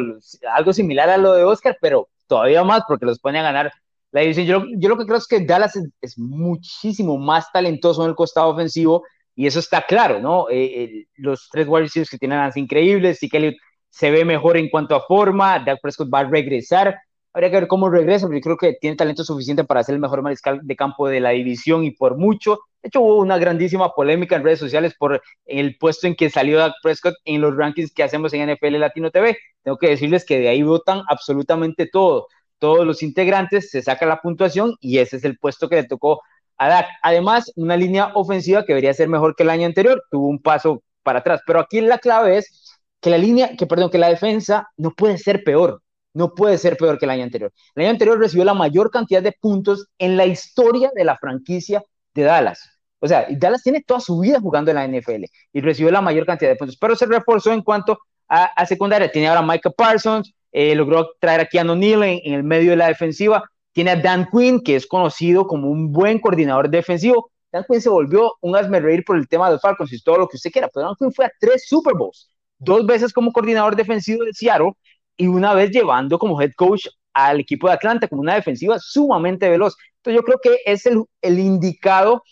[0.53, 3.73] algo similar a lo de Oscar, pero todavía más porque los pone a ganar
[4.15, 4.47] la división.
[4.47, 8.51] Yo, yo lo que creo es que Dallas es, muchísimo más talentoso en el costado
[8.51, 9.03] ofensivo
[9.35, 10.47] y eso está claro, ¿no?
[10.51, 13.57] Eh, los tres wide receivers que tienen las increíbles, sí que
[13.91, 16.97] se ve mejor en cuanto a forma, Dak Prescott va a regresar,
[17.33, 20.23] habría que ver cómo regresa, porque creo que tiene talento suficiente para ser el mejor
[20.23, 22.61] mariscal de campo de la división y por mucho.
[22.83, 26.59] De hecho, hubo una grandísima polémica en redes sociales por el puesto en que salió
[26.59, 29.37] Dak Prescott en los rankings que hacemos en NFL Latino TV.
[29.65, 32.29] Tengo que decirles que de ahí votan absolutamente todo.
[32.65, 36.23] Todos los integrantes se saca la puntuación y ese es el puesto que le tocó
[36.57, 40.83] Además, una línea ofensiva que debería ser mejor que el año anterior, tuvo un paso
[41.03, 44.71] para atrás, pero aquí la clave es que la línea, que perdón, que la defensa
[44.79, 45.83] no puede ser peor,
[46.15, 47.53] no puede ser peor que el año anterior.
[47.75, 51.83] El año anterior recibió la mayor cantidad de puntos en la historia de la franquicia
[52.15, 52.67] de Dallas.
[52.99, 56.25] O sea, Dallas tiene toda su vida jugando en la NFL y recibió la mayor
[56.25, 59.13] cantidad de puntos, pero se reforzó en cuanto a, secundaria.
[59.13, 62.87] Tiene ahora Micah Parsons, eh, logró traer a Keanu Neal en, el medio de la
[62.87, 67.33] defensiva, tiene a Dan Quinn, que es conocido como un buen coordinador defensivo.
[67.51, 70.19] Dan Quinn se volvió un hazme reír por el tema de los Falcons y todo
[70.19, 73.33] lo que usted quiera, pero Dan Quinn fue a tres Super Bowls, dos veces como
[73.33, 74.73] coordinador defensivo de Seattle
[75.17, 79.49] y una vez llevando como head coach al equipo de Atlanta como una defensiva sumamente
[79.49, 79.75] veloz.
[79.97, 82.23] Entonces yo creo que es el, el indicado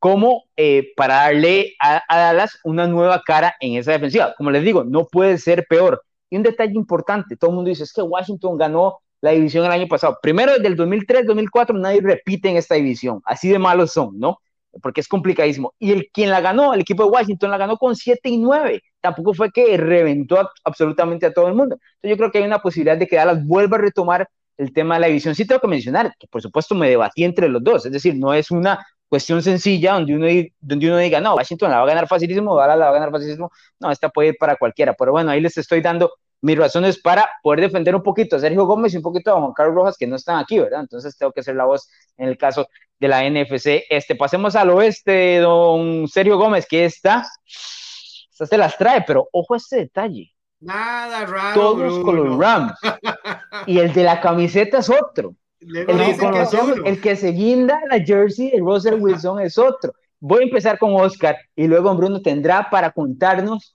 [0.00, 4.34] como eh, para darle a, a, Dallas una nueva cara en esa defensiva.
[4.36, 6.02] Como les digo, no puede ser peor.
[6.30, 9.72] Y un detalle importante, todo el mundo dice, es que Washington ganó la división el
[9.72, 10.18] año pasado.
[10.22, 14.38] Primero, desde el 2003-2004 nadie repite en esta división, así de malos son, ¿no?
[14.82, 15.74] Porque es complicadísimo.
[15.78, 18.82] Y el quien la ganó, el equipo de Washington, la ganó con 7 y 9.
[19.00, 21.76] Tampoco fue que reventó absolutamente a todo el mundo.
[21.76, 24.94] Entonces yo creo que hay una posibilidad de que Dallas vuelva a retomar el tema
[24.96, 25.34] de la división.
[25.34, 28.34] Sí tengo que mencionar que por supuesto me debatí entre los dos, es decir, no
[28.34, 30.26] es una cuestión sencilla donde uno,
[30.60, 33.10] donde uno diga, no, Washington la va a ganar facilísimo, Dallas la va a ganar
[33.10, 37.00] facilísimo, no, esta puede ir para cualquiera, pero bueno, ahí les estoy dando mis razones
[37.00, 39.96] para poder defender un poquito a Sergio Gómez y un poquito a Juan Carlos Rojas,
[39.98, 40.80] que no están aquí, ¿verdad?
[40.80, 42.68] Entonces tengo que ser la voz en el caso
[43.00, 43.84] de la NFC.
[43.90, 49.56] Este, pasemos al oeste, don Sergio Gómez, que está, se las trae, pero ojo a
[49.56, 50.32] este detalle.
[50.60, 51.60] Nada raro.
[51.60, 52.72] Todos con los Rams.
[53.66, 55.34] y el de la camiseta es otro.
[55.60, 59.92] El, que se guinda la jersey de Russell Wilson es otro.
[60.20, 63.74] Voy a empezar con Oscar y luego Bruno tendrá para contarnos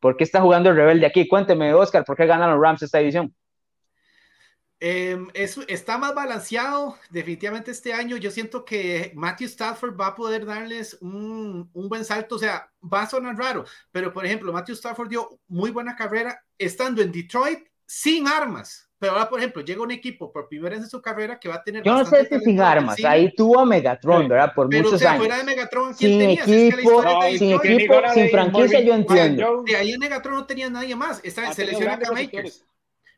[0.00, 1.28] por qué está jugando el rebelde aquí.
[1.28, 3.34] Cuénteme, Oscar, ¿por qué ganan los Rams esta división?
[4.80, 5.16] Eh,
[5.68, 8.18] está más balanceado definitivamente este año.
[8.18, 12.34] Yo siento que Matthew Stafford va a poder darles un, un, buen salto.
[12.34, 16.38] O sea, va a sonar raro, pero por ejemplo, Matthew Stafford dio muy buena carrera
[16.58, 18.90] estando en Detroit sin armas.
[19.04, 21.56] Pero ahora, por ejemplo, llega un equipo por primera vez en su carrera que va
[21.56, 21.82] a tener.
[21.82, 24.54] Yo no sé si sin armas, ahí tuvo a Megatron, ¿verdad?
[24.54, 25.26] Por pero, muchos o sea, años.
[25.26, 26.42] Fuera de Megatron, ¿quién sin tenía?
[26.42, 29.62] Equipo, es sin equipo, sin franquicia, yo entiendo.
[29.66, 31.20] De ahí en Megatron no tenía nadie más.
[31.22, 32.64] Está, se lesionó Makers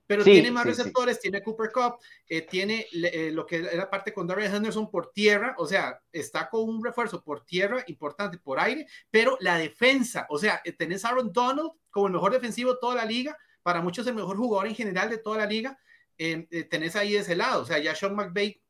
[0.06, 4.26] pero tiene más receptores, tiene Cooper Cup, eh, tiene eh, lo que era parte con
[4.26, 8.86] Darrell Henderson por tierra, o sea, está con un refuerzo por tierra importante, por aire,
[9.10, 12.78] pero la defensa, o sea, eh, tenés a Aaron Donald como el mejor defensivo de
[12.80, 15.76] toda la liga, para muchos el mejor jugador en general de toda la liga,
[16.16, 18.62] tenés ahí de ese lado, o sea, ya Sean McVay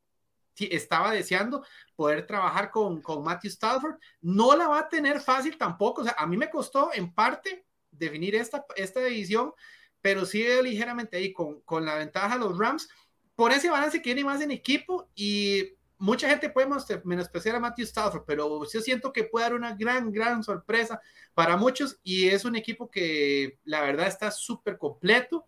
[0.58, 6.00] estaba deseando poder trabajar con, con Matthew Stafford, no la va a tener fácil tampoco,
[6.00, 9.52] o sea, a mí me costó en parte definir esta, esta división,
[10.00, 12.88] pero sí ligeramente ahí con, con la ventaja de los Rams.
[13.34, 16.68] Por ese balance que tiene más en equipo y mucha gente puede
[17.04, 21.00] menospreciar a Matthew Stafford, pero yo siento que puede dar una gran, gran sorpresa
[21.34, 25.46] para muchos y es un equipo que la verdad está súper completo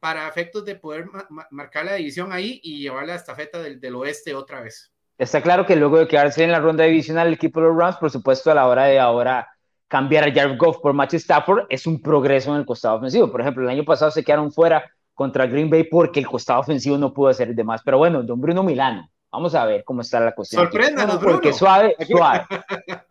[0.00, 1.06] para efectos de poder
[1.50, 4.92] marcar la división ahí y llevar la estafeta del, del, oeste otra vez.
[5.16, 7.96] Está claro que luego de quedarse en la ronda divisional el equipo de los Rams,
[7.96, 9.48] por supuesto, a la hora de ahora
[9.92, 13.30] cambiar a Jared Goff por Matthew Stafford es un progreso en el costado ofensivo.
[13.30, 16.96] Por ejemplo, el año pasado se quedaron fuera contra Green Bay porque el costado ofensivo
[16.96, 17.82] no pudo hacer de más.
[17.84, 20.62] Pero bueno, don Bruno Milano, vamos a ver cómo está la cuestión.
[20.62, 21.36] Sorpréndanos, Bruno.
[21.36, 22.44] Porque suave, suave.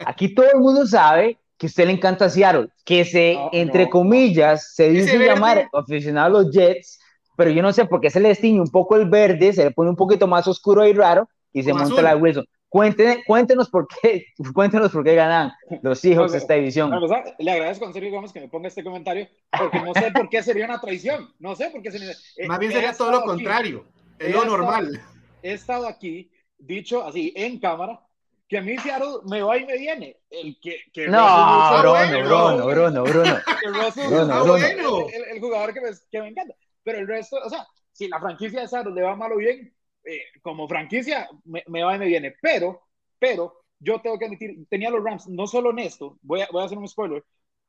[0.06, 4.74] Aquí todo el mundo sabe que a usted le encanta Seattle, que se, entre comillas,
[4.74, 7.00] se dice llamar aficionado a los Jets,
[7.36, 9.72] pero yo no sé por qué se le destiñe un poco el verde, se le
[9.72, 12.46] pone un poquito más oscuro y raro y se monta la Wilson.
[12.70, 16.90] Cuéntenos, cuéntenos por qué, cuéntenos por qué ganan los hijos de esta división.
[17.38, 20.42] le agradezco a Sergio Gómez que me ponga este comentario, porque no sé por qué
[20.42, 21.34] sería una traición.
[21.38, 22.12] No sé por qué sería.
[22.38, 23.86] Eh, Más bien sería todo lo contrario,
[24.18, 25.02] es lo normal.
[25.44, 28.00] He estado aquí, dicho así, en cámara,
[28.48, 30.18] que a mí Seattle me va y me viene.
[30.30, 33.04] El que, que no, Bruno, Bruno, Bruno,
[34.10, 36.54] Bruno, Bruno, El, jugador que me, que me encanta.
[36.84, 39.74] Pero el resto, o sea, si la franquicia de Seattle le va mal o bien,
[40.04, 42.88] eh, como franquicia me, va y me viene, pero,
[43.20, 46.64] pero yo tengo que admitir, tenía los Rams, no solo en esto, voy a, voy
[46.64, 47.24] a hacer un spoiler,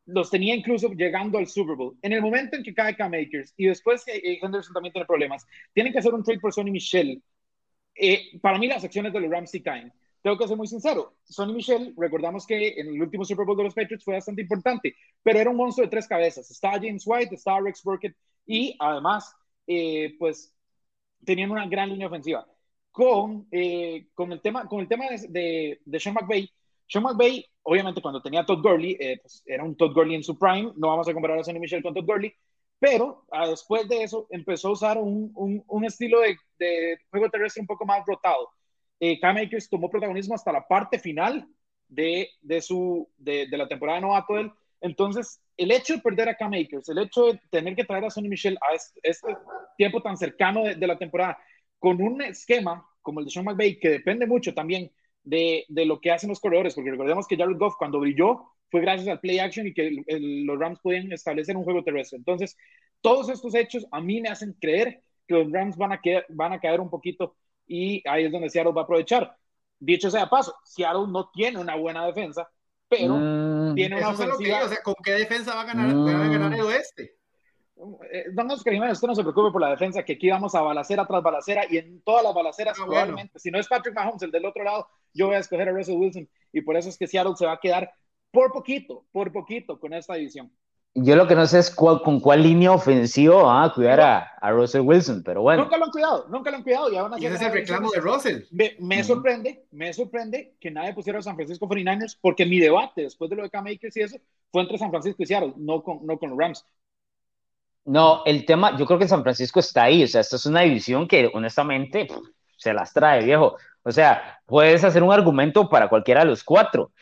[0.06, 1.96] los tenía incluso llegando al Super Bowl.
[2.02, 5.46] En el momento en que cae Cam Akers y después que Henderson también tiene problemas,
[5.74, 7.22] tienen que hacer un trade por Sonny Michel.
[7.94, 9.92] Eh, para mí las acciones de los Rams sí caen.
[10.22, 11.14] Tengo que ser muy sincero.
[11.24, 14.94] Sonny Michel, recordamos que en el último Super Bowl de los Patriots fue bastante importante,
[15.22, 16.48] pero era un monstruo de tres cabezas.
[16.50, 19.34] Estaba James White, estaba Rex Burkett y además,
[20.18, 20.54] pues
[21.24, 22.46] tenían una gran línea ofensiva.
[22.90, 26.50] Con, eh, con el tema, con el tema de, de, Sean McVay,
[26.86, 30.38] Sean McVay, obviamente cuando tenía Todd Gurley, eh, pues era un Todd Gurley en su
[30.38, 32.34] prime, no vamos a comparar a Sonny Michel con Todd Gurley,
[32.82, 37.30] pero ah, después de eso empezó a usar un, un, un estilo de, de, juego
[37.30, 38.50] terrestre un poco más rotado.
[38.98, 41.46] Eh, Cam Akers tomó protagonismo hasta la parte final
[41.86, 44.50] de, de su, de, de, la temporada de novato él.
[44.80, 48.10] Entonces, el hecho de perder a Cam Akers, el hecho de tener que traer a
[48.10, 49.28] Sonny Michel a este,
[49.78, 51.38] tiempo tan cercano de, la temporada,
[51.78, 54.90] con un esquema como el de Sean McVay, que depende mucho también
[55.22, 58.80] de, de, lo que hacen los corredores, porque recordemos que Jared Goff cuando brilló fue
[58.80, 62.16] gracias al play action y que los Rams podían establecer un juego terrestre.
[62.16, 62.56] Entonces,
[63.02, 66.58] todos estos hechos a mí me hacen creer que los Rams van a, van a
[66.58, 69.36] caer un poquito y ahí es donde Seattle va a aprovechar.
[69.78, 72.48] Dicho sea paso, Seattle no tiene una buena defensa,
[72.88, 73.74] pero mm.
[73.74, 74.64] tiene una ofensiva.
[74.64, 76.66] o sea, ¿con qué defensa va a ganar, va a ganar el mm.
[76.66, 77.16] oeste?
[78.10, 80.62] Eh, don Oscar Jiménez, usted no se preocupe por la defensa, que aquí vamos a
[80.62, 84.22] balacera tras balacera y en todas las balaceras, ah, probablemente, si no es Patrick Mahomes,
[84.22, 86.96] el del otro lado, yo voy a escoger a Russell Wilson y por eso es
[86.96, 87.92] que Seattle se va a quedar
[88.32, 90.50] por poquito, por poquito con esta división.
[90.94, 94.82] Yo lo que no sé es con cuál línea ofensiva van a cuidar a, Russell
[94.82, 95.62] Wilson, pero bueno.
[95.62, 96.92] Nunca lo han cuidado, nunca lo han cuidado.
[96.92, 98.42] Y, aún ese es el reclamo de Russell.
[98.50, 103.30] Me, sorprende, me sorprende que nadie pusiera a San Francisco 49ers, porque mi debate después
[103.30, 104.18] de lo de Cam Akers y eso
[104.50, 106.66] fue entre San Francisco y Seattle, no con, no con los Rams.
[107.86, 110.60] No, el tema, yo creo que San Francisco está ahí, o sea, esta es una
[110.60, 112.06] división que honestamente
[112.56, 113.56] se las trae, viejo.
[113.82, 116.92] O sea, puedes hacer un argumento para cualquiera de los cuatro.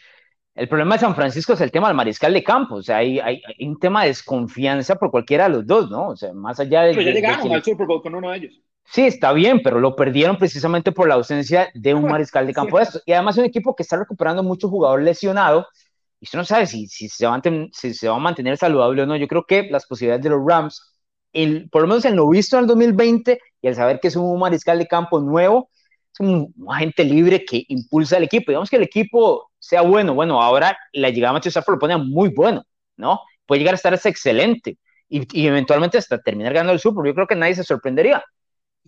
[0.61, 3.19] El problema de San Francisco es el tema del mariscal de campo, o sea, hay,
[3.19, 6.09] hay, un tema de desconfianza por cualquiera de los dos, ¿no?
[6.09, 6.91] O sea, más allá de...
[6.91, 8.61] Pero ya llegaron al Super Bowl con uno de ellos.
[8.85, 12.77] Sí, está bien, pero lo perdieron precisamente por la ausencia de un mariscal de campo
[12.77, 13.01] de esto.
[13.07, 15.67] Y además es un equipo que está recuperando mucho jugador lesionado,
[16.21, 17.43] y usted no sabe si, si, se va a
[17.73, 19.17] si se va a mantener saludable o no.
[19.17, 20.91] Yo creo que las posibilidades de los Rams
[21.33, 24.17] el, por lo menos en lo visto en el 2020 y al saber que es
[24.17, 25.71] un mariscal de campo nuevo,
[26.13, 28.51] es un, agente libre que impulsa al equipo.
[28.51, 30.15] Digamos que el equipo sea bueno.
[30.15, 32.65] Bueno, ahora la llegada de Matthew Stafford lo pone muy bueno,
[32.97, 33.21] ¿no?
[33.47, 37.07] Puede llegar a estar excelente y, eventualmente hasta terminar ganando el Super.
[37.07, 38.25] Yo creo que nadie se sorprendería.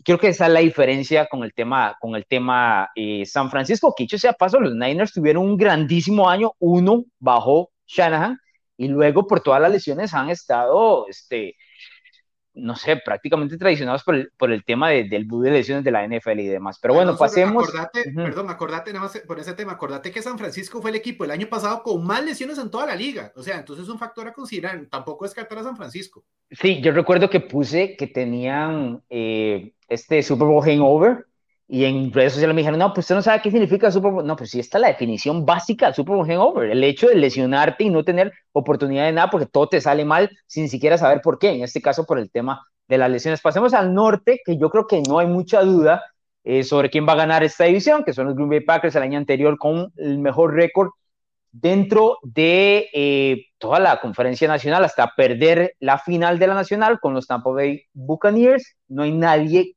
[0.05, 3.95] Creo que esa es la diferencia con el tema, con el tema eh, San Francisco.
[3.97, 8.39] Que sea paso, los Niners tuvieron un grandísimo año, uno bajo Shanahan,
[8.77, 11.57] y luego por todas las lesiones han estado este,
[12.55, 15.91] no sé, prácticamente traicionados por el, por el tema de, del boom de lesiones de
[15.91, 16.79] la NFL y demás.
[16.81, 17.65] Pero bueno, pasemos.
[17.69, 21.25] Acordate, Perdón, acordate nada más por ese tema, acordate que San Francisco fue el equipo
[21.25, 23.33] el año pasado con más lesiones en toda la liga.
[23.37, 24.87] O sea, entonces es un factor a considerar.
[24.91, 26.25] Tampoco descartar a San Francisco.
[26.51, 31.27] Sí, yo recuerdo que puse que tenían eh, este Super Bowl hangover
[31.73, 34.27] y en redes sociales me dijeron, no, pues usted no sabe qué significa Super Bowl.
[34.27, 36.71] No, pues sí, esta es la definición básica del Super Bowl hangover.
[36.71, 40.31] El hecho de lesionarte y no tener oportunidad de nada porque todo te sale mal
[40.47, 41.49] sin siquiera saber por qué.
[41.49, 43.41] En este caso, por el tema de las lesiones.
[43.41, 46.03] Pasemos al norte, que yo creo que no hay mucha duda
[46.45, 49.05] eh, sobre quién va a ganar esta división, que son los Green Bay Packers el
[49.05, 50.91] año anterior con el mejor récord
[51.53, 57.15] dentro de eh, toda la conferencia nacional hasta perder la final de la nacional con
[57.15, 58.77] los Tampa Bay Buccaneers.
[58.89, 59.75] No hay nadie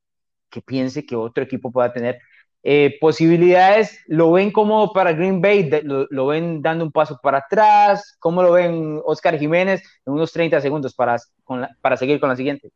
[0.50, 2.20] que piense que otro equipo pueda tener
[2.64, 4.00] eh, posibilidades.
[4.08, 5.70] ¿Lo ven como para Green Bay?
[5.84, 8.16] Lo, ven dando un paso para atrás?
[8.20, 9.84] ¿Cómo lo ven Oscar Jiménez?
[10.06, 11.18] En unos 30 segundos para,
[11.82, 12.72] para seguir con la siguiente.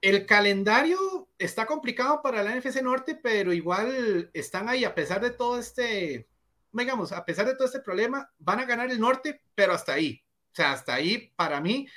[0.00, 0.98] El calendario
[1.38, 6.28] está complicado para la NFC Norte, pero igual están ahí, a pesar de todo este,
[6.72, 10.22] digamos, a pesar de todo este problema, van a ganar el norte, pero hasta ahí.
[10.52, 11.88] O sea, hasta ahí, para mí,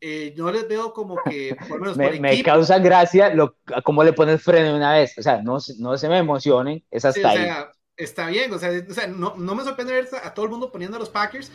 [0.00, 4.42] eh, no les veo como que, por menos me, causa gracia lo, cómo le pones
[4.42, 7.48] freno una vez, o sea, no, no se me emocionen, es hasta ahí.
[7.96, 10.70] está bien, o sea, o sea no, no, me sorprende ver a todo el mundo
[10.70, 11.50] poniendo a los Packers,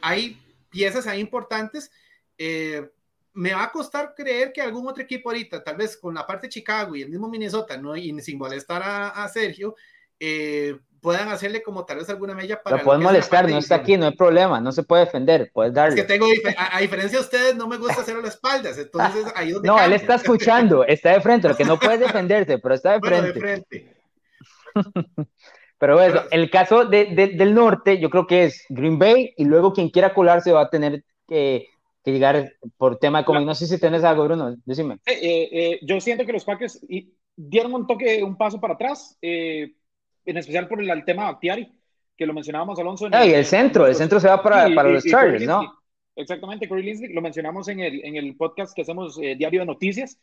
[0.00, 0.38] hay
[0.70, 1.90] piezas ahí importantes,
[2.38, 2.88] eh,
[3.32, 6.46] me va a costar creer que algún otro equipo ahorita, tal vez con la parte
[6.46, 7.96] de Chicago y el mismo Minnesota, ¿no?
[7.96, 9.74] y sin molestar a, a Sergio,
[10.20, 12.78] eh, puedan hacerle como tal vez alguna mella para...
[12.78, 16.00] Lo pueden molestar, no está aquí, no hay problema, no se puede defender, puedes darle.
[16.00, 19.26] Es que tengo, a, diferencia de ustedes, no me gusta hacerlo a las espaldas, entonces
[19.36, 22.74] ahí donde No, él está escuchando, está de frente, lo que no puede defenderse, pero
[22.74, 23.32] está de frente.
[23.34, 23.94] de frente.
[25.78, 27.04] pero bueno, el caso de,
[27.36, 30.70] del norte, yo creo que es Green Bay, y luego quien quiera colarse va a
[30.70, 31.68] tener que,
[32.02, 35.00] que llegar por tema de No sé si tienes algo, Bruno, decime.
[35.04, 35.18] Eh,
[35.52, 36.80] eh, yo siento que los Packers
[37.36, 39.74] dieron un toque, un paso para atrás, eh,
[40.24, 41.70] en especial por el, tema Bactiari,
[42.16, 43.06] que lo mencionábamos, Alonso.
[43.06, 45.78] En el, centro, el centro se va para, para los Chargers, ¿no?
[46.16, 49.66] Exactamente, Corey Linsley, lo mencionamos en el, en el podcast que hacemos eh, Diario de
[49.66, 50.18] Noticias,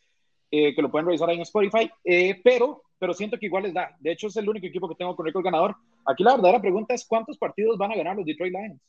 [0.50, 3.74] eh, que lo pueden revisar ahí en Spotify, eh, pero, pero siento que igual les
[3.74, 3.94] da.
[4.00, 5.76] De hecho, es el único equipo que tengo con récord ganador.
[6.06, 8.80] Aquí la verdadera pregunta es, ¿cuántos partidos van a ganar los Detroit Lions?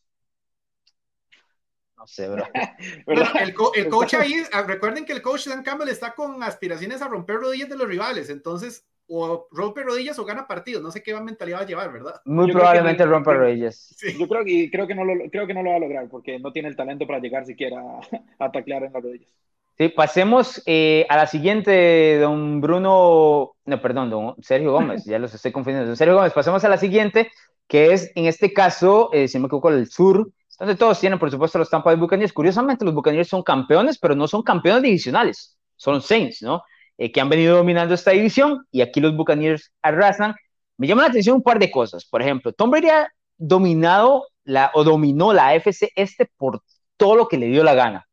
[1.97, 2.45] No sé, bro.
[3.07, 7.07] el, el, coach ahí, ah, recuerden que el coach Dan Campbell está con aspiraciones a
[7.09, 10.81] romper rodillas de los rivales, entonces o rompe rodillas o gana partidos.
[10.81, 12.21] No sé qué mentalidad va a llevar, ¿verdad?
[12.25, 13.95] Muy probablemente rompe rodillas.
[14.17, 16.39] Yo creo que, creo, que no lo, creo que no lo va a lograr porque
[16.39, 17.81] no tiene el talento para llegar siquiera
[18.39, 19.29] a, taclear en las rodillas.
[19.77, 25.33] Sí, pasemos eh, a la siguiente, don Bruno, no, perdón, don Sergio Gómez, ya los
[25.33, 25.87] estoy confundiendo.
[25.87, 27.31] Don Sergio Gómez, pasemos a la siguiente,
[27.67, 31.31] que es en este caso, eh, si me equivoco, el sur, donde todos tienen, por
[31.31, 32.31] supuesto, los Tampa Bay Buccaneers.
[32.31, 36.61] Curiosamente, los Buccaneers son campeones, pero no son campeones divisionales, son Saints, ¿no?
[36.97, 40.35] Eh, que han venido dominando esta división y aquí los Buccaneers arrasan.
[40.77, 42.05] Me llama la atención un par de cosas.
[42.05, 46.61] Por ejemplo, Tom Brady ha dominado la, o dominó la AFC este por
[46.97, 48.05] todo lo que le dio la gana.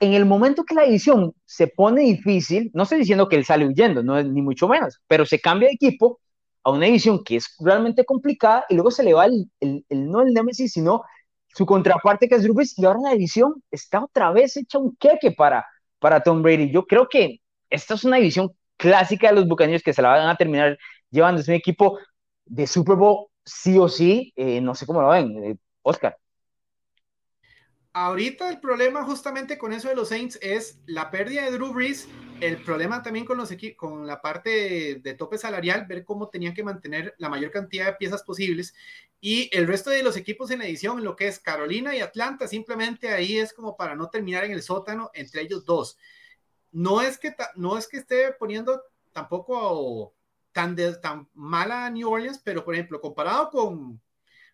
[0.00, 3.66] En el momento que la división se pone difícil, no estoy diciendo que él sale
[3.66, 6.20] huyendo, no, ni mucho menos, pero se cambia de equipo
[6.64, 9.50] a una división que es realmente complicada y luego se le va el,
[9.90, 11.02] no el Nemesis, sino
[11.48, 15.30] su contraparte que es Drew y ahora la división está otra vez hecha un queque
[15.30, 15.64] para,
[15.98, 16.72] para Tom Brady.
[16.72, 20.28] Yo creo que esta es una división clásica de los Buccaneers que se la van
[20.28, 20.78] a terminar
[21.10, 21.40] llevando.
[21.40, 21.98] Es un equipo
[22.44, 24.32] de Super Bowl sí o sí.
[24.36, 26.16] Eh, no sé cómo lo ven, eh, Oscar.
[27.96, 32.08] Ahorita el problema justamente con eso de los Saints es la pérdida de Drew Brees,
[32.40, 36.64] el problema también con, los con la parte de, tope salarial, ver cómo tenían que
[36.64, 38.74] mantener la mayor cantidad de piezas posibles
[39.20, 43.10] y el resto de los equipos en edición, lo que es Carolina y Atlanta, simplemente
[43.10, 45.96] ahí es como para no terminar en el sótano entre ellos dos
[46.74, 50.12] no es que, no es que esté poniendo tampoco
[50.52, 54.00] tan, de, tan mala a New Orleans, pero por ejemplo, comparado con,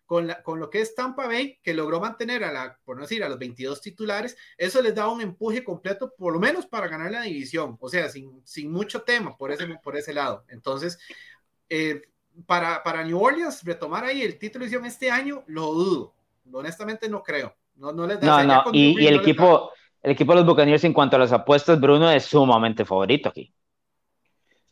[0.05, 3.23] con, con, lo que es Tampa Bay, que logró mantener a la, por no decir,
[3.23, 7.11] a los 22 titulares, eso les da un empuje completo, por lo menos para ganar
[7.11, 10.45] la división, o sea, sin, sin mucho tema por ese, por ese lado.
[10.47, 10.99] Entonces,
[11.69, 12.03] eh,
[12.45, 16.13] para, para New Orleans, retomar ahí el título de división este año, lo dudo.
[16.53, 17.55] Honestamente, no creo.
[17.77, 18.43] No, no les da.
[18.43, 19.71] No, no, y, y el equipo
[20.03, 23.53] el equipo de los Buccaneers en cuanto a las apuestas, Bruno es sumamente favorito aquí.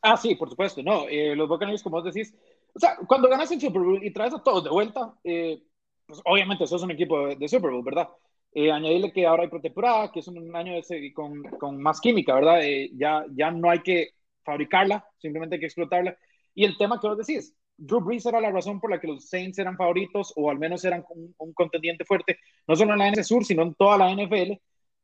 [0.01, 1.07] Ah, sí, por supuesto, no.
[1.09, 2.33] Eh, los Buccaneers, como vos decís,
[2.73, 5.61] o sea, cuando ganas el Super Bowl y traes a todos de vuelta, eh,
[6.05, 8.09] pues obviamente sos un equipo de, Super Bowl, ¿verdad?
[8.53, 10.73] Eh, añadirle que ahora hay pretemporada, que es un año
[11.13, 12.63] con, con, más química, ¿verdad?
[12.63, 14.09] Eh, ya, ya no hay que
[14.43, 16.17] fabricarla, simplemente hay que explotarla.
[16.55, 19.29] Y el tema que vos decís, Drew Brees era la razón por la que los
[19.29, 23.11] Saints eran favoritos, o al menos eran un, un contendiente fuerte, no solo en la
[23.11, 24.53] NFC Sur, sino en toda la NFL.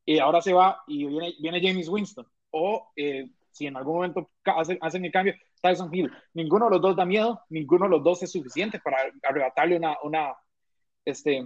[0.05, 2.27] Y ahora se va y viene, viene James Winston.
[2.51, 6.11] O eh, si en algún momento hacen, hacen el cambio, Tyson Hill.
[6.33, 9.97] Ninguno de los dos da miedo, ninguno de los dos es suficiente para arrebatarle una,
[10.03, 10.35] una,
[11.05, 11.43] este,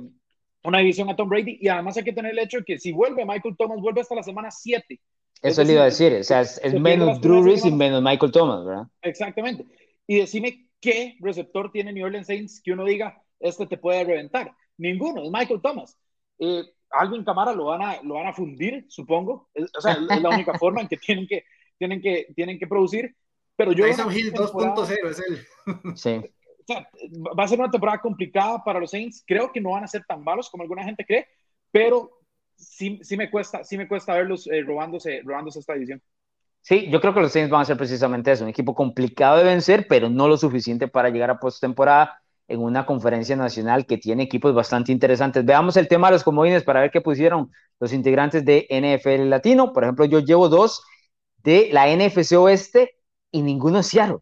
[0.63, 1.59] una división a Tom Brady.
[1.61, 4.15] Y además hay que tener el hecho de que si vuelve Michael Thomas, vuelve hasta
[4.15, 4.99] la semana 7.
[5.41, 8.65] Eso le iba a decir, o sea, es, menos Drew Brees y menos Michael Thomas,
[8.65, 8.87] ¿verdad?
[9.01, 9.65] Exactamente.
[10.05, 14.53] Y decime qué receptor tiene New Orleans Saints que uno diga, este te puede reventar.
[14.77, 15.97] Ninguno, es Michael Thomas.
[16.39, 19.49] Eh, Alvin Camara lo van a, lo van a fundir, supongo.
[19.55, 21.43] o sea, es la única forma en que tienen que,
[21.77, 23.15] tienen que, tienen que producir.
[23.55, 23.85] Pero yo.
[23.85, 25.95] Tyson Hill 2.0 es él.
[25.95, 26.15] Sí.
[26.15, 26.87] O sea,
[27.37, 29.23] va a ser una temporada complicada para los Saints.
[29.25, 31.27] Creo que no van a ser tan malos como alguna gente cree,
[31.71, 32.11] pero
[32.55, 36.01] sí, sí me cuesta, sí me cuesta verlos eh, robándose, robándose esta división.
[36.61, 39.45] Sí, yo creo que los Saints van a ser precisamente eso, un equipo complicado de
[39.45, 44.23] vencer, pero no lo suficiente para llegar a postemporada en una conferencia nacional que tiene
[44.23, 45.45] equipos bastante interesantes.
[45.45, 49.71] Veamos el tema de los comodines para ver qué pusieron los integrantes de NFL Latino.
[49.71, 50.83] Por ejemplo, yo llevo dos
[51.37, 52.95] de la NFC Oeste
[53.31, 54.17] y ninguno es Seattle.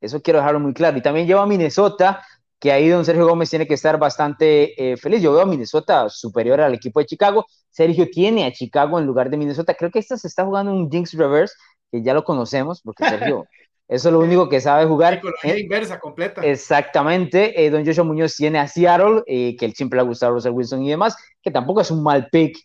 [0.00, 0.96] Eso quiero dejarlo muy claro.
[0.96, 2.22] Y también llevo a Minnesota,
[2.60, 5.20] que ahí don Sergio Gómez tiene que estar bastante eh, feliz.
[5.20, 7.46] Yo veo a Minnesota superior al equipo de Chicago.
[7.70, 9.74] Sergio tiene a Chicago en lugar de Minnesota.
[9.74, 11.54] Creo que esta se está jugando un Jinx Reverse,
[11.90, 13.44] que ya lo conocemos, porque Sergio,
[13.88, 15.14] eso es lo único que sabe jugar.
[15.14, 16.42] Psicología eh, inversa, completa.
[16.42, 17.64] Exactamente.
[17.64, 20.52] Eh, don Joshua Muñoz tiene a Seattle, que él siempre le ha gustado a Russell
[20.52, 22.58] Wilson y demás, que tampoco es un mal pick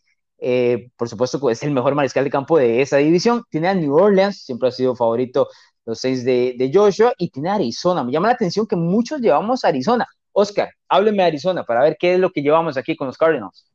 [0.44, 3.44] eh, por supuesto, es el mejor mariscal de campo de esa división.
[3.50, 5.48] Tiene a New Orleans, siempre ha sido favorito
[5.86, 8.04] los seis de, Joshua, y tiene a Arizona.
[8.04, 10.08] Me llama la atención que muchos llevamos a Arizona.
[10.32, 13.68] Oscar, hábleme de Arizona para ver qué es lo que llevamos aquí con los Cardinals.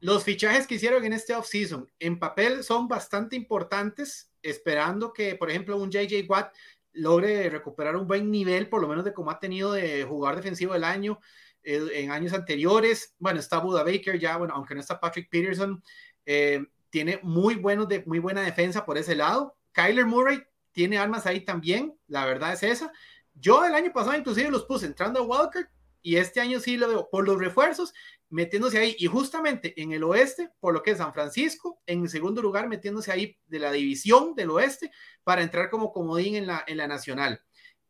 [0.00, 5.50] Los fichajes que hicieron en este offseason en papel son bastante importantes, esperando que, por
[5.50, 6.52] ejemplo, un JJ Watt
[6.94, 10.72] logre recuperar un buen nivel, por lo menos de como ha tenido de jugar defensivo
[10.72, 11.18] del año
[11.62, 13.14] eh, en años anteriores.
[13.18, 15.82] Bueno, está Buda Baker ya, bueno, aunque no está Patrick Peterson,
[16.24, 19.56] eh, tiene muy, bueno de, muy buena defensa por ese lado.
[19.72, 20.42] Kyler Murray
[20.72, 22.92] tiene armas ahí también, la verdad es esa.
[23.34, 25.68] Yo el año pasado inclusive los puse entrando a Walker
[26.04, 27.94] y este año sí lo veo por los refuerzos
[28.28, 32.42] metiéndose ahí y justamente en el oeste, por lo que es San Francisco, en segundo
[32.42, 34.90] lugar metiéndose ahí de la división del oeste
[35.24, 37.40] para entrar como comodín en la, en la nacional.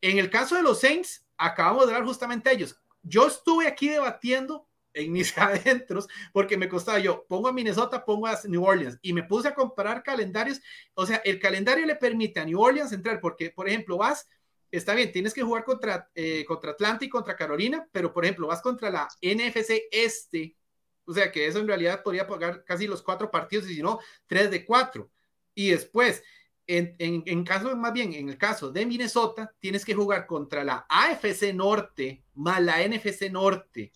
[0.00, 2.80] En el caso de los Saints, acabamos de ver justamente ellos.
[3.02, 8.28] Yo estuve aquí debatiendo en mis adentros, porque me costaba yo, pongo a Minnesota, pongo
[8.28, 10.60] a New Orleans y me puse a comparar calendarios.
[10.94, 14.28] O sea, el calendario le permite a New Orleans entrar, porque, por ejemplo, vas,
[14.76, 18.46] está bien, tienes que jugar contra, eh, contra Atlanta y contra Carolina, pero, por ejemplo,
[18.46, 20.56] vas contra la NFC Este,
[21.04, 23.98] o sea, que eso en realidad podría pagar casi los cuatro partidos y si no,
[24.26, 25.10] tres de cuatro.
[25.54, 26.22] Y después,
[26.66, 30.64] en, en, en, caso, más bien, en el caso de Minnesota, tienes que jugar contra
[30.64, 33.92] la AFC Norte más la NFC Norte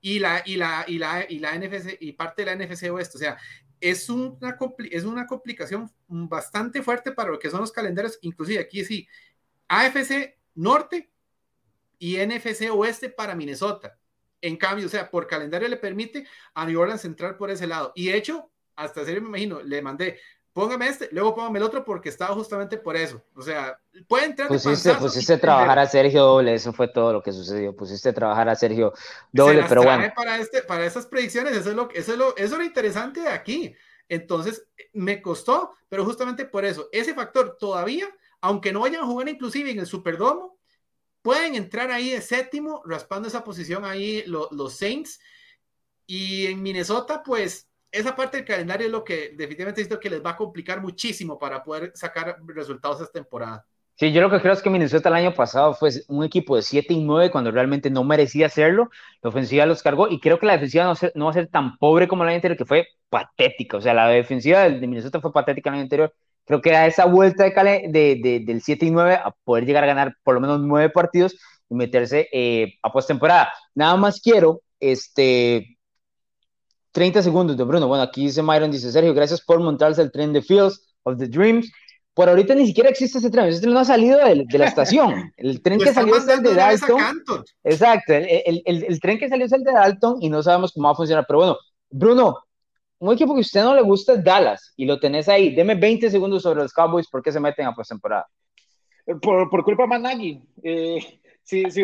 [0.00, 3.18] y la, y la, y la, y la NFC y parte de la NFC Oeste.
[3.18, 3.38] O sea,
[3.80, 4.58] es una,
[4.90, 9.06] es una complicación bastante fuerte para lo que son los calendarios, inclusive aquí sí,
[9.68, 11.10] AFC Norte
[11.98, 13.98] y NFC Oeste para Minnesota.
[14.40, 17.92] En cambio, o sea, por calendario le permite a New Orleans entrar por ese lado.
[17.94, 20.18] Y de hecho, hasta serio me imagino, le mandé
[20.58, 23.22] póngame este, luego póngame el otro porque estaba justamente por eso.
[23.36, 24.48] O sea, puede entrar.
[24.48, 27.76] Pusiste, pusiste a trabajar a Sergio doble, eso fue todo lo que sucedió.
[27.76, 28.92] Pusiste a trabajar a Sergio
[29.30, 30.12] doble, pero bueno.
[30.16, 33.20] Para, este, para esas predicciones, eso es, lo, eso, es lo, eso es lo interesante
[33.20, 33.72] de aquí.
[34.08, 38.08] Entonces, me costó, pero justamente por eso, ese factor todavía,
[38.40, 40.58] aunque no vayan a jugar inclusive en el Superdomo,
[41.22, 45.20] pueden entrar ahí de séptimo, raspando esa posición ahí los Saints.
[46.06, 50.24] Y en Minnesota, pues esa parte del calendario es lo que definitivamente siento que les
[50.24, 53.66] va a complicar muchísimo para poder sacar resultados esta temporada.
[53.96, 56.62] Sí, yo lo que creo es que Minnesota el año pasado fue un equipo de
[56.62, 58.90] 7 y 9 cuando realmente no merecía hacerlo.
[59.22, 61.76] La ofensiva los cargó y creo que la defensiva no, no va a ser tan
[61.78, 63.76] pobre como el año anterior, que fue patética.
[63.76, 66.14] O sea, la defensiva de Minnesota fue patética el año anterior.
[66.48, 67.88] Creo que era esa vuelta de,
[68.22, 71.36] de, del 7 y 9 a poder llegar a ganar por lo menos 9 partidos
[71.68, 73.52] y meterse eh, a postemporada.
[73.74, 75.76] Nada más quiero este,
[76.92, 77.86] 30 segundos de Bruno.
[77.86, 81.28] Bueno, aquí dice Myron, dice Sergio, gracias por montarse el tren de Fields of the
[81.28, 81.70] Dreams.
[82.14, 85.30] Por ahorita ni siquiera existe ese tren, ese tren no ha salido de, la estación.
[85.36, 86.98] El tren que salió es el de Dalton.
[87.62, 90.88] Exacto, el, el, el, tren que salió es el de Dalton y no sabemos cómo
[90.88, 91.26] va a funcionar.
[91.28, 91.58] Pero bueno,
[91.90, 92.38] Bruno,
[93.00, 95.54] un equipo que a usted no le gusta es Dallas y lo tenés ahí.
[95.54, 98.26] Deme 20 segundos sobre los Cowboys, ¿por qué se meten a postemporada?
[99.22, 100.42] Por, por culpa de Managui.
[100.62, 101.82] Eh, si, si,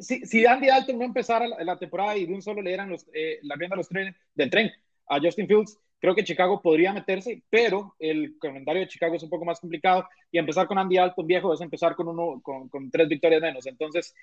[0.00, 3.06] si, si, Andy Dalton no empezara la, temporada y de un solo le dieran los,
[3.14, 4.70] eh, la rienda los trenes del tren
[5.08, 9.30] a Justin Fields, creo que Chicago podría meterse, pero el calendario de Chicago es un
[9.30, 12.90] poco más complicado y empezar con Andy Dalton viejo es empezar con, uno, con, con
[12.90, 13.66] tres victorias menos.
[13.66, 14.14] Entonces,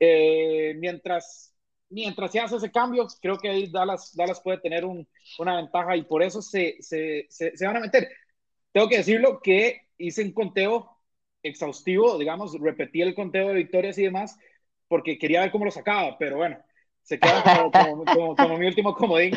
[0.00, 1.51] eh, mientras,
[1.92, 5.06] mientras se hace ese cambio, creo que ahí Dallas, Dallas puede tener un,
[5.38, 8.08] una ventaja y por eso se, se, se, se van a meter.
[8.72, 10.98] Tengo que decirlo que hice un conteo
[11.42, 14.38] exhaustivo, digamos, repetí el conteo de victorias y demás,
[14.88, 16.58] porque quería ver cómo lo sacaba, pero bueno,
[17.02, 19.34] se queda como, como, mi último comodín,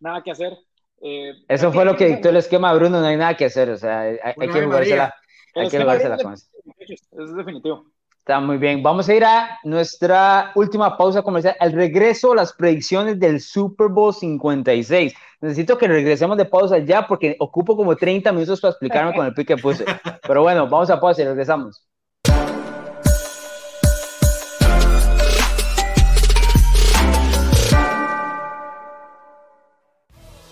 [0.00, 0.56] nada que hacer.
[1.00, 3.76] Eh, eso fue lo que dictó el esquema Bruno, no hay nada que hacer, o
[3.76, 5.14] sea, hay, que jugársela,
[5.54, 6.46] hay que jugársela con eso.
[6.78, 7.86] Es definitivo.
[8.28, 8.82] Está muy bien.
[8.82, 11.56] Vamos a ir a nuestra última pausa comercial.
[11.60, 15.14] Al regreso, las predicciones del Super Bowl 56.
[15.40, 19.32] Necesito que regresemos de pausa ya porque ocupo como 30 minutos para explicarme con el
[19.32, 19.86] pick que puse.
[20.26, 21.82] Pero bueno, vamos a pausa y regresamos.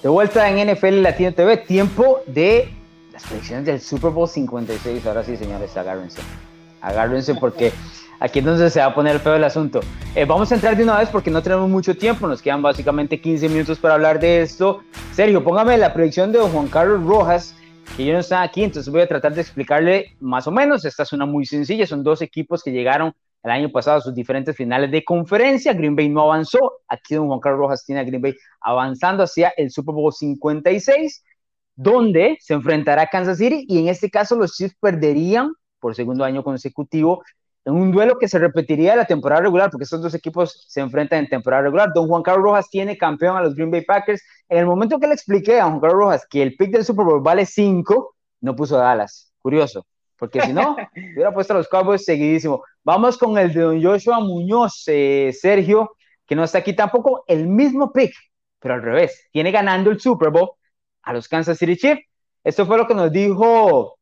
[0.02, 2.72] De vuelta en NFL Latino TV, tiempo de
[3.12, 5.06] las predicciones del Super Bowl 56.
[5.06, 6.22] Ahora sí, señores, agárrense
[6.80, 7.72] agárrense porque
[8.20, 9.80] aquí entonces se va a poner feo el asunto.
[10.14, 13.20] Eh, vamos a entrar de una vez porque no tenemos mucho tiempo, nos quedan básicamente
[13.20, 14.82] 15 minutos para hablar de esto.
[15.12, 17.54] Sergio, póngame la predicción de Juan Carlos Rojas,
[17.96, 20.84] que yo no está aquí, entonces voy a tratar de explicarle más o menos.
[20.84, 23.12] Esta es una muy sencilla, son dos equipos que llegaron
[23.42, 25.72] el año pasado a sus diferentes finales de conferencia.
[25.72, 26.58] Green Bay no avanzó,
[26.88, 31.22] aquí don Juan Carlos Rojas tiene a Green Bay avanzando hacia el Super Bowl 56
[31.76, 35.52] donde se enfrentará Kansas City y en este caso los Chiefs perderían
[35.86, 37.22] por segundo año consecutivo,
[37.64, 40.80] en un duelo que se repetiría de la temporada regular, porque estos dos equipos se
[40.80, 41.92] enfrentan en temporada regular.
[41.94, 44.20] Don Juan Carlos Rojas tiene campeón a los Green Bay Packers.
[44.48, 47.04] En el momento que le expliqué a Juan Carlos Rojas que el pick del Super
[47.04, 49.32] Bowl vale 5, no puso Dallas.
[49.38, 49.86] Curioso,
[50.18, 50.74] porque si no,
[51.14, 52.64] hubiera puesto a los Cowboys seguidísimo.
[52.82, 55.92] Vamos con el de Don Joshua Muñoz, eh, Sergio,
[56.26, 58.12] que no está aquí tampoco, el mismo pick,
[58.58, 59.28] pero al revés.
[59.30, 60.50] Tiene ganando el Super Bowl
[61.02, 62.02] a los Kansas City Chiefs.
[62.42, 63.96] Esto fue lo que nos dijo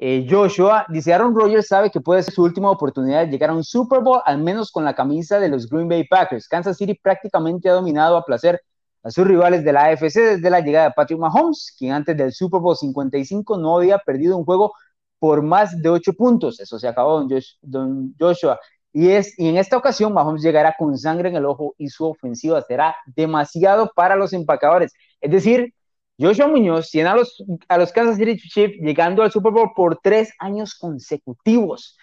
[0.00, 3.54] eh, Joshua dice, Aaron Rodgers sabe que puede ser su última oportunidad de llegar a
[3.54, 6.46] un Super Bowl, al menos con la camisa de los Green Bay Packers.
[6.46, 8.62] Kansas City prácticamente ha dominado a placer
[9.02, 12.32] a sus rivales de la AFC desde la llegada de Patrick Mahomes, quien antes del
[12.32, 14.72] Super Bowl 55 no había perdido un juego
[15.18, 16.60] por más de ocho puntos.
[16.60, 17.26] Eso se acabó,
[17.62, 18.60] don, Joshua.
[18.92, 22.06] Y, es, y en esta ocasión Mahomes llegará con sangre en el ojo y su
[22.06, 24.92] ofensiva será demasiado para los empacadores.
[25.20, 25.74] Es decir,
[26.20, 30.00] Joshua Muñoz tiene a los, a los Kansas City Chiefs llegando al Super Bowl por
[30.02, 31.96] tres años consecutivos.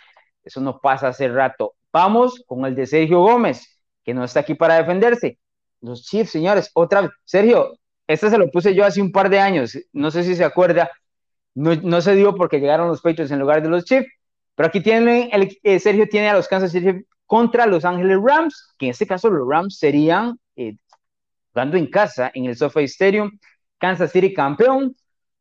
[0.44, 1.74] Eso no pasa hace rato.
[1.92, 5.40] Vamos con el de Sergio Gómez, que no está aquí para defenderse.
[5.82, 7.12] Los Chiefs, señores, otra vez.
[7.26, 9.78] Sergio, este se lo puse yo hace un par de años.
[9.92, 10.90] No sé si se acuerda.
[11.54, 14.08] No, no se dio porque llegaron los Patriots en lugar de los Chiefs.
[14.56, 18.74] Pero aquí tiene, el, eh, Sergio tiene a los Kansas City contra Los Ángeles Rams,
[18.78, 20.76] que en este caso los Rams serían eh,
[21.52, 23.32] jugando en casa en el SoFi Stadium.
[23.78, 24.96] Kansas City campeón.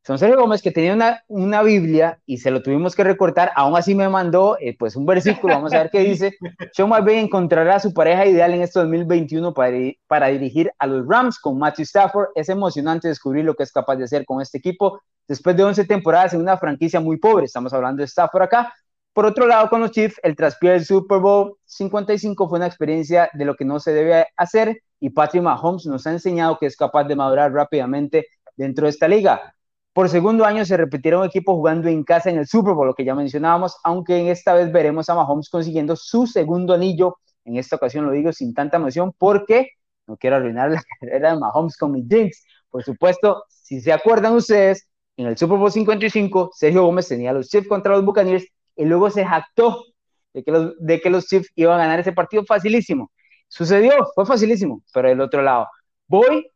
[0.07, 3.53] Son Sergio Gómez que tenía una, una Biblia y se lo tuvimos que recortar.
[3.57, 5.55] Aún así me mandó eh, pues un versículo.
[5.55, 6.37] Vamos a ver qué dice.
[6.73, 11.07] Sean McVay encontrará a su pareja ideal en este 2021 para, para dirigir a los
[11.09, 12.29] Rams con Matthew Stafford.
[12.35, 15.87] Es emocionante descubrir lo que es capaz de hacer con este equipo después de 11
[15.87, 17.47] temporadas en una franquicia muy pobre.
[17.47, 18.75] Estamos hablando de Stafford acá.
[19.15, 23.31] Por otro lado, con los Chiefs, el traspié del Super Bowl 55 fue una experiencia
[23.33, 26.79] de lo que no se debe hacer y Patrick Mahomes nos ha enseñado que es
[26.79, 28.27] capaz de madurar rápidamente
[28.57, 29.55] dentro de esta liga.
[29.93, 32.95] Por segundo año se repetirá un equipo jugando en casa en el Super Bowl, lo
[32.95, 37.19] que ya mencionábamos, aunque en esta vez veremos a Mahomes consiguiendo su segundo anillo.
[37.45, 39.73] En esta ocasión lo digo sin tanta emoción porque
[40.07, 42.43] no quiero arruinar la carrera de Mahomes con mi Jinx.
[42.71, 44.89] Por supuesto, si se acuerdan ustedes,
[45.19, 49.11] en el Super Bowl 55, Sergio Gómez tenía los Chiefs contra los Buccaneers y luego
[49.11, 49.85] se jactó
[50.33, 53.11] de que los, de que los Chiefs iban a ganar ese partido facilísimo.
[53.49, 55.69] Sucedió, fue facilísimo, pero del otro lado.
[56.07, 56.51] Voy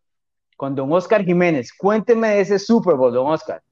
[0.57, 1.73] con don Oscar Jiménez.
[1.73, 3.63] Cuénteme de ese Super Bowl, don Oscar.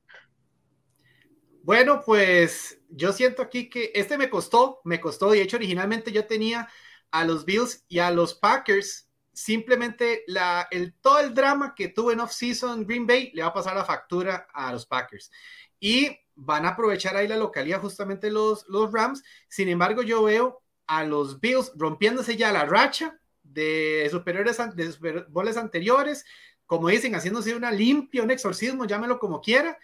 [1.62, 5.30] Bueno, pues yo siento aquí que este me costó, me costó.
[5.30, 6.68] De hecho, originalmente yo tenía
[7.10, 9.10] a los Bills y a los Packers.
[9.32, 13.52] Simplemente la, el, todo el drama que tuve en off-season Green Bay le va a
[13.52, 15.32] pasar la factura a los Packers.
[15.80, 19.24] Y van a aprovechar ahí la localidad justamente los, los Rams.
[19.48, 25.26] Sin embargo, yo veo a los Bills rompiéndose ya la racha de superiores de Super
[25.58, 26.24] anteriores,
[26.66, 29.78] como dicen, haciéndose una limpia, un exorcismo, llámelo como quiera,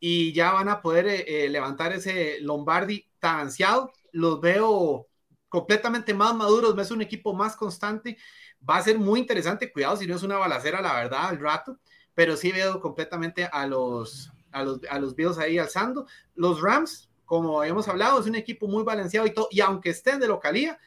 [0.00, 3.92] y ya van a poder eh, eh, levantar ese Lombardi tan ansiado.
[4.12, 5.08] Los veo
[5.48, 8.16] completamente más maduros, es un equipo más constante.
[8.68, 11.78] Va a ser muy interesante, cuidado si no es una balacera, la verdad, al rato.
[12.14, 16.06] pero sí veo completamente a los, a los, a los Bills ahí alzando.
[16.34, 20.18] Los Rams, como habíamos hablado, es un equipo muy balanceado y todo, y aunque estén
[20.18, 20.78] de localía,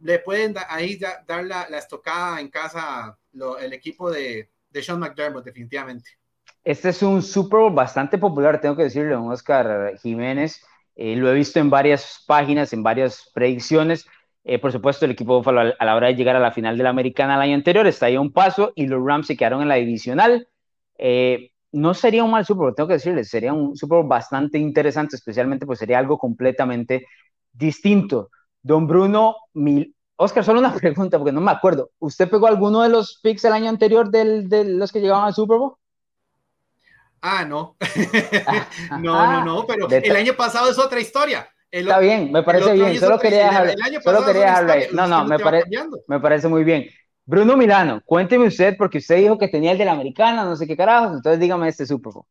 [0.00, 3.18] le pueden ahí dar la, estocada en casa
[3.60, 6.10] el equipo de, de Sean McDermott, definitivamente.
[6.62, 10.62] Este es un Super Bowl bastante popular, tengo que decirle, don Oscar Jiménez.
[10.94, 14.06] Eh, lo he visto en varias páginas, en varias predicciones.
[14.44, 16.84] Eh, por supuesto, el equipo Buffalo a la hora de llegar a la final de
[16.84, 19.62] la Americana el año anterior está ahí a un paso y los Rams se quedaron
[19.62, 20.48] en la divisional.
[20.98, 24.58] Eh, no sería un mal Super Bowl, tengo que decirles, sería un Super Bowl bastante
[24.58, 27.06] interesante, especialmente pues sería algo completamente
[27.52, 28.30] distinto.
[28.62, 29.94] Don Bruno, mil...
[30.16, 31.90] Oscar, solo una pregunta porque no me acuerdo.
[31.98, 35.58] ¿Usted pegó alguno de los picks el año anterior de los que llegaban al Super
[35.58, 35.76] Bowl?
[37.20, 37.76] Ah, no.
[39.00, 41.48] no, no, no, pero el año pasado es otra historia.
[41.70, 42.98] Está bien, me parece bien.
[42.98, 44.86] Solo quería dejarlo, solo quería dejarlo ahí.
[44.92, 45.68] No, no, me, parece
[46.06, 46.86] me parece muy bien.
[47.28, 50.66] Bruno Milano, cuénteme usted, porque usted dijo que tenía el de la americana, no sé
[50.66, 52.24] qué carajos, entonces dígame este Super Bowl.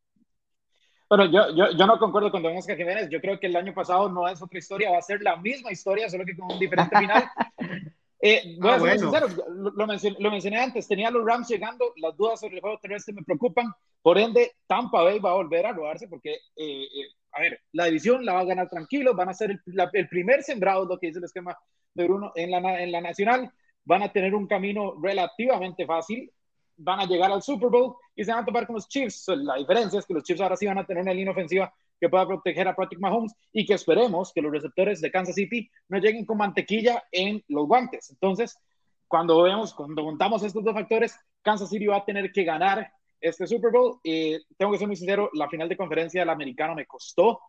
[1.07, 3.07] Bueno, yo, yo, yo, no concuerdo con Don Oscar Jiménez.
[3.11, 5.71] Yo creo que el año pasado no es otra historia, va a ser la misma
[5.71, 7.29] historia, solo que con un diferente final.
[8.19, 9.27] Eh, voy a ser sincero,
[9.75, 13.13] lo, mencioné, lo, mencioné, antes, tenía los Rams llegando, las dudas sobre el juego terrestre
[13.13, 13.71] me preocupan,
[14.01, 17.85] por ende, Tampa Bay va a volver a robarse porque, eh, eh, a ver, la
[17.85, 19.61] división la va a ganar tranquilo, van a ser el,
[19.93, 21.55] el, primer sembrado, lo que dice el esquema
[21.93, 23.51] de Bruno, en la, en la nacional,
[23.88, 26.29] van a tener un camino relativamente fácil,
[26.75, 29.25] van a llegar al Super Bowl y se van a topar con los Chiefs.
[29.29, 32.09] La diferencia es que los Chiefs ahora sí van a tener una línea ofensiva que
[32.09, 35.99] pueda proteger a Patrick Mahomes y que esperemos que los receptores de Kansas City no
[35.99, 38.09] lleguen con mantequilla en los guantes.
[38.11, 38.59] Entonces,
[39.07, 43.47] cuando vemos, cuando juntamos estos dos factores, Kansas City va a tener que ganar este
[43.47, 43.99] Super Bowl.
[44.03, 47.39] y tengo que ser muy sincero, la final de conferencia del americano me costó,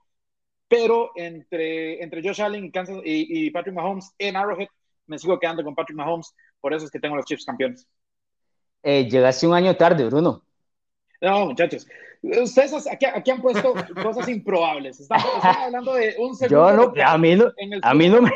[0.69, 4.69] pero entre, entre Josh Allen y, Kansas, y, Patrick Mahomes en Arrowhead,
[5.09, 7.89] me sigo quedando con Patrick Mahomes, por eso es que tengo los Chiefs campeones.
[8.83, 10.43] Eh, llegaste un año tarde, Bruno.
[11.21, 11.87] No, muchachos.
[12.23, 15.01] Ustedes aquí, han puesto cosas improbables.
[15.01, 16.71] Están, hablando de un segundo.
[16.77, 17.53] Yo no, a mí no,
[17.83, 18.31] a mí no me.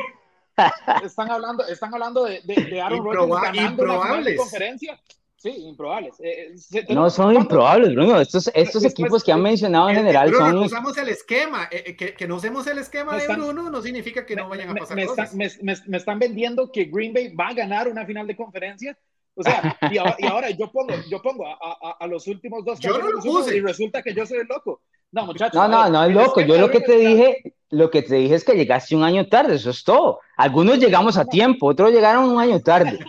[1.04, 4.36] Están hablando, están hablando de, de, Aaron Rodgers ganando improbables.
[4.36, 5.00] conferencia.
[5.42, 6.20] Sí, improbables.
[6.20, 8.20] Eh, eh, no son improbables, Bruno.
[8.20, 10.58] Estos, estos equipos que han mencionado en general Bruno, son.
[10.58, 11.68] usamos el esquema.
[11.68, 14.74] Eh, que, que, no usemos el esquema de Bruno no significa que no vayan a
[14.74, 15.34] pasar me, cosas.
[15.34, 18.96] me, me, están vendiendo que Green Bay va a ganar una final de conferencia
[19.34, 23.50] o sea, y, ahora, yo pongo, yo pongo a, a, los últimos dos yo no
[23.50, 24.82] y resulta que yo soy el loco.
[25.10, 25.54] No, muchachos.
[25.54, 26.40] No, no, no es loco.
[26.42, 29.54] Yo lo que te dije, lo que te dije es que llegaste un año tarde,
[29.54, 30.20] eso es todo.
[30.36, 32.98] Algunos llegamos a tiempo, otros llegaron un año tarde.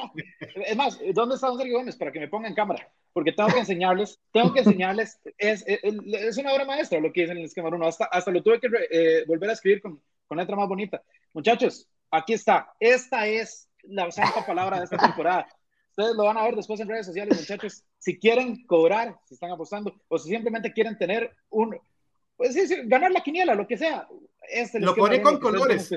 [0.65, 1.97] Es más, ¿dónde está don Sergio Gómez?
[1.97, 2.87] Para que me ponga en cámara.
[3.11, 7.37] Porque tengo que enseñarles, tengo que enseñarles, es, es, una obra maestra lo que dicen
[7.37, 7.85] en el esquema 1.
[7.85, 11.01] Hasta, hasta lo tuve que eh, volver a escribir con, con letra más bonita.
[11.33, 12.71] Muchachos, aquí está.
[12.79, 15.47] Esta es la santa palabra de esta temporada.
[15.89, 17.83] Ustedes lo van a ver después en redes sociales, muchachos.
[17.97, 21.77] Si quieren cobrar, si están apostando, o si simplemente quieren tener un,
[22.35, 24.07] pues sí, ganar la quiniela, lo que sea.
[24.49, 25.91] Este lo pone con colores.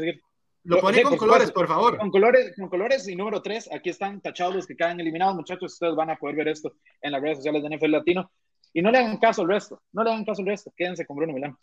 [0.64, 1.96] Lo pone con colores, por favor.
[1.96, 5.74] Con colores, con colores y número tres, aquí están tachados los que quedan eliminados, muchachos.
[5.74, 8.30] Ustedes van a poder ver esto en las redes sociales de NFL Latino.
[8.72, 10.72] Y no le hagan caso al resto, no le hagan caso al resto.
[10.76, 11.56] Quédense con Bruno Milán.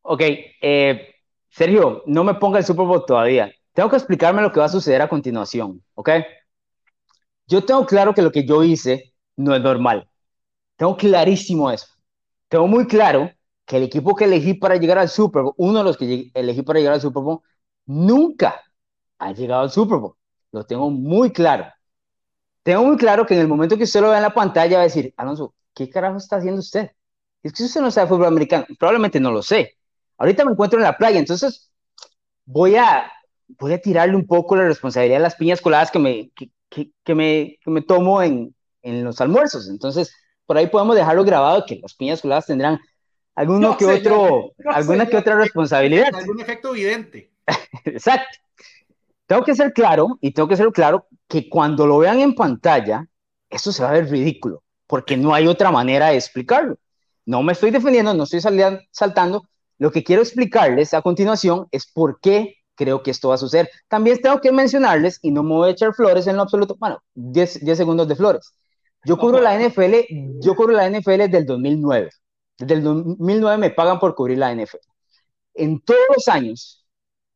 [0.00, 1.14] Ok, eh,
[1.50, 3.52] Sergio, no me ponga el Super Bowl todavía.
[3.74, 6.10] Tengo que explicarme lo que va a suceder a continuación, ¿ok?
[7.46, 10.08] Yo tengo claro que lo que yo hice no es normal.
[10.76, 11.86] Tengo clarísimo eso.
[12.48, 13.30] Tengo muy claro
[13.66, 16.62] que el equipo que elegí para llegar al Super Bowl, uno de los que elegí
[16.62, 17.40] para llegar al Super Bowl,
[17.86, 18.60] nunca
[19.18, 20.16] ha llegado al Super Bowl.
[20.52, 21.66] Lo tengo muy claro.
[22.62, 24.82] Tengo muy claro que en el momento que usted lo vea en la pantalla va
[24.82, 26.90] a decir, Alonso, ¿qué carajo está haciendo usted?
[27.42, 28.66] Es que usted no sabe fútbol americano.
[28.78, 29.76] Probablemente no lo sé.
[30.18, 31.72] Ahorita me encuentro en la playa, entonces
[32.44, 33.10] voy a,
[33.58, 37.58] voy a tirarle un poco la responsabilidad de las piñas coladas que me, que, me,
[37.62, 39.68] que me tomo en, en, los almuerzos.
[39.68, 40.14] Entonces,
[40.46, 42.80] por ahí podemos dejarlo grabado que las piñas coladas tendrán
[43.34, 46.14] alguno que otro, alguna que otra responsabilidad.
[46.14, 47.30] Algún efecto evidente.
[47.84, 48.38] Exacto.
[49.26, 53.06] Tengo que ser claro, y tengo que ser claro, que cuando lo vean en pantalla,
[53.48, 56.76] esto se va a ver ridículo, porque no hay otra manera de explicarlo.
[57.24, 59.48] No me estoy defendiendo, no estoy saltando.
[59.78, 63.70] Lo que quiero explicarles a continuación es por qué creo que esto va a suceder.
[63.88, 67.02] También tengo que mencionarles, y no me voy a echar flores en lo absoluto, bueno,
[67.14, 68.54] 10, segundos de flores.
[69.04, 69.94] Yo cubro la NFL,
[70.40, 72.10] yo cubro la NFL del 2009.
[72.62, 74.78] Desde el 2009 me pagan por cubrir la NFL.
[75.54, 76.86] En todos los años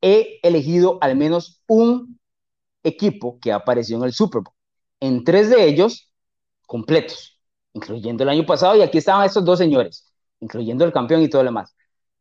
[0.01, 2.20] he elegido al menos un
[2.85, 4.55] equipo que apareció en el Super Bowl.
[5.01, 6.12] En tres de ellos,
[6.66, 7.41] completos,
[7.72, 11.43] incluyendo el año pasado, y aquí estaban estos dos señores, incluyendo el campeón y todo
[11.43, 11.74] lo demás.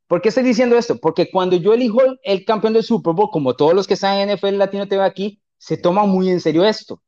[0.08, 0.98] ¿Por qué estoy diciendo esto?
[0.98, 4.30] Porque cuando yo elijo el, campeón del Super Bowl, como todos los que están en
[4.36, 7.02] NFL Latino TV aquí, se toma muy en serio esto.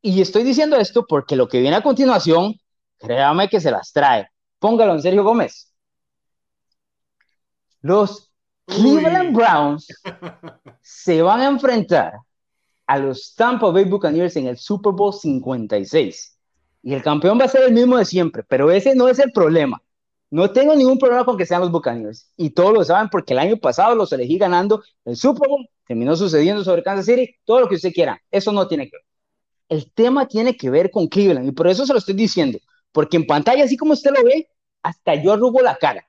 [0.00, 2.54] Y estoy diciendo esto porque lo que viene a continuación
[2.98, 4.31] créame que se las trae.
[4.62, 5.74] Póngalo en Sergio Gómez.
[7.80, 8.30] Los
[8.64, 9.88] Cleveland Browns
[10.80, 12.12] se van a enfrentar
[12.86, 16.38] a los Tampa Bay Buccaneers en el Super Bowl 56.
[16.84, 19.32] Y el campeón va a ser el mismo de siempre, pero ese no es el
[19.32, 19.82] problema.
[20.30, 22.30] No tengo ningún problema con que sean los Buccaneers.
[22.36, 25.68] Y todos lo saben porque el año pasado los elegí ganando el Super Bowl.
[25.88, 27.34] Terminó sucediendo sobre Kansas City.
[27.44, 28.22] Todo lo que usted quiera.
[28.30, 29.06] Eso no tiene que ver.
[29.68, 31.48] El tema tiene que ver con Cleveland.
[31.48, 32.60] Y por eso se lo estoy diciendo.
[32.92, 34.48] Porque en pantalla, así como usted lo ve,
[34.82, 36.06] hasta yo arrugo la cara.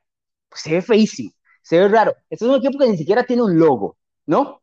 [0.50, 1.32] Pues se ve feísimo.
[1.62, 2.16] Se ve raro.
[2.30, 4.62] Este es un equipo que ni siquiera tiene un logo, ¿no?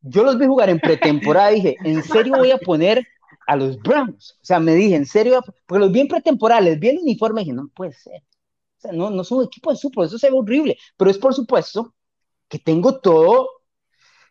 [0.00, 3.06] Yo los vi jugar en pretemporada y dije, ¿en serio voy a poner
[3.46, 4.38] a los Browns?
[4.42, 5.42] O sea, me dije, ¿en serio?
[5.66, 8.22] Porque los vi en pretemporada, les vi el uniforme y dije, no puede ser
[8.92, 11.94] no, no son un equipo de super, eso se ve horrible, pero es por supuesto
[12.48, 13.48] que tengo todo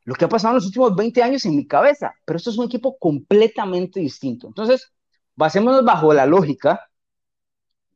[0.05, 2.57] lo que ha pasado en los últimos 20 años en mi cabeza, pero esto es
[2.57, 4.47] un equipo completamente distinto.
[4.47, 4.91] Entonces,
[5.35, 6.89] basémonos bajo la lógica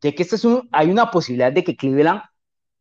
[0.01, 2.21] de que este es un, hay una posibilidad de que Cleveland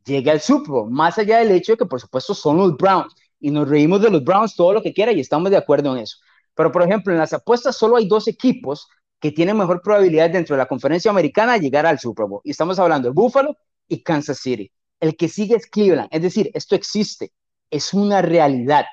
[0.05, 3.15] llegue al Super Bowl, más allá del hecho de que por supuesto son los Browns
[3.41, 6.03] y nos reímos de los Browns todo lo que quiera y estamos de acuerdo en
[6.03, 6.19] eso.
[6.55, 8.89] Pero por ejemplo, en las apuestas solo hay dos equipos
[9.21, 12.41] que tienen mejor probabilidad dentro de la conferencia americana de llegar al Super Bowl.
[12.45, 13.57] Y estamos hablando de Buffalo
[13.89, 14.71] y Kansas City.
[15.01, 16.09] El que sigue es Cleveland.
[16.11, 17.33] Es decir, esto existe,
[17.71, 18.85] es una realidad.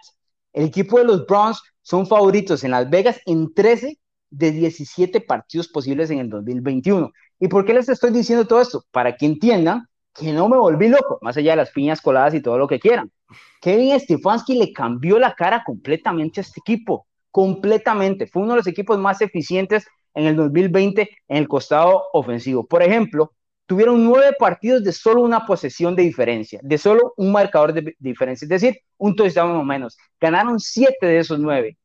[0.52, 4.00] El equipo de los Browns son favoritos en Las Vegas en 13
[4.30, 7.12] de 17 partidos posibles en el 2021.
[7.44, 8.86] ¿Y por qué les estoy diciendo todo esto?
[8.90, 9.86] Para que entiendan
[10.16, 12.80] que no me volví loco, más allá de las piñas coladas y todo lo que
[12.80, 13.12] quieran.
[13.60, 18.28] Kevin Stefanski le cambió la cara completamente a este equipo, completamente.
[18.28, 22.66] Fue uno de los equipos más eficientes en el 2020 en el costado ofensivo.
[22.66, 23.34] Por ejemplo,
[23.66, 28.46] tuvieron nueve partidos de solo una posesión de diferencia, de solo un marcador de diferencia,
[28.46, 29.98] es decir, un touchdown o menos.
[30.18, 31.78] Ganaron siete de esos nueve.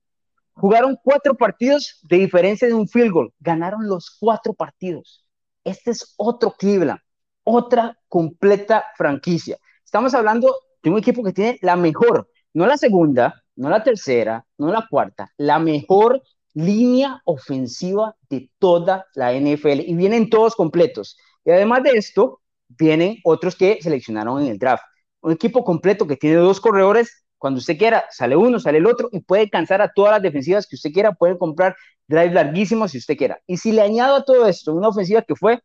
[0.52, 3.32] Jugaron cuatro partidos de diferencia de un field goal.
[3.40, 5.24] Ganaron los cuatro partidos.
[5.68, 6.98] Este es otro Cleveland,
[7.44, 9.58] otra completa franquicia.
[9.84, 14.46] Estamos hablando de un equipo que tiene la mejor, no la segunda, no la tercera,
[14.56, 16.22] no la cuarta, la mejor
[16.54, 21.18] línea ofensiva de toda la NFL y vienen todos completos.
[21.44, 24.84] Y además de esto, vienen otros que seleccionaron en el draft.
[25.20, 29.09] Un equipo completo que tiene dos corredores, cuando usted quiera, sale uno, sale el otro
[29.12, 31.76] y puede cansar a todas las defensivas que usted quiera, puede comprar
[32.07, 33.41] drives larguísimos si usted quiera.
[33.47, 35.61] Y si le añado a todo esto una ofensiva que fue,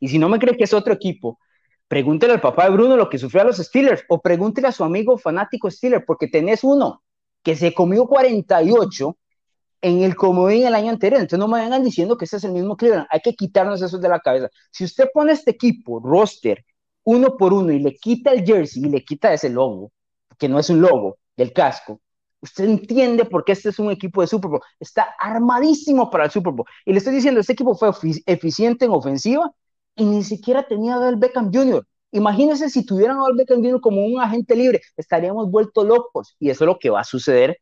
[0.00, 1.38] y si no me cree que es otro equipo,
[1.86, 4.84] pregúntele al papá de Bruno lo que sufrió a los Steelers o pregúntele a su
[4.84, 7.02] amigo fanático Steelers, porque tenés uno
[7.42, 9.16] que se comió 48
[9.80, 11.20] en el comodín el año anterior.
[11.20, 13.06] Entonces no me vengan diciendo que ese es el mismo Cleveland.
[13.10, 14.48] Hay que quitarnos eso de la cabeza.
[14.70, 16.64] Si usted pone este equipo, roster,
[17.04, 19.92] uno por uno y le quita el jersey y le quita ese logo,
[20.38, 22.00] que no es un logo del casco,
[22.40, 24.60] usted entiende por qué este es un equipo de Super Bowl.
[24.78, 26.66] Está armadísimo para el Super Bowl.
[26.84, 27.90] Y le estoy diciendo, este equipo fue
[28.26, 29.50] eficiente en ofensiva
[29.96, 31.86] y ni siquiera tenía a Del Beckham Jr.
[32.12, 33.80] Imagínense si tuvieran a Del Beckham Jr.
[33.80, 36.36] como un agente libre, estaríamos vueltos locos.
[36.38, 37.58] Y eso es lo que va a suceder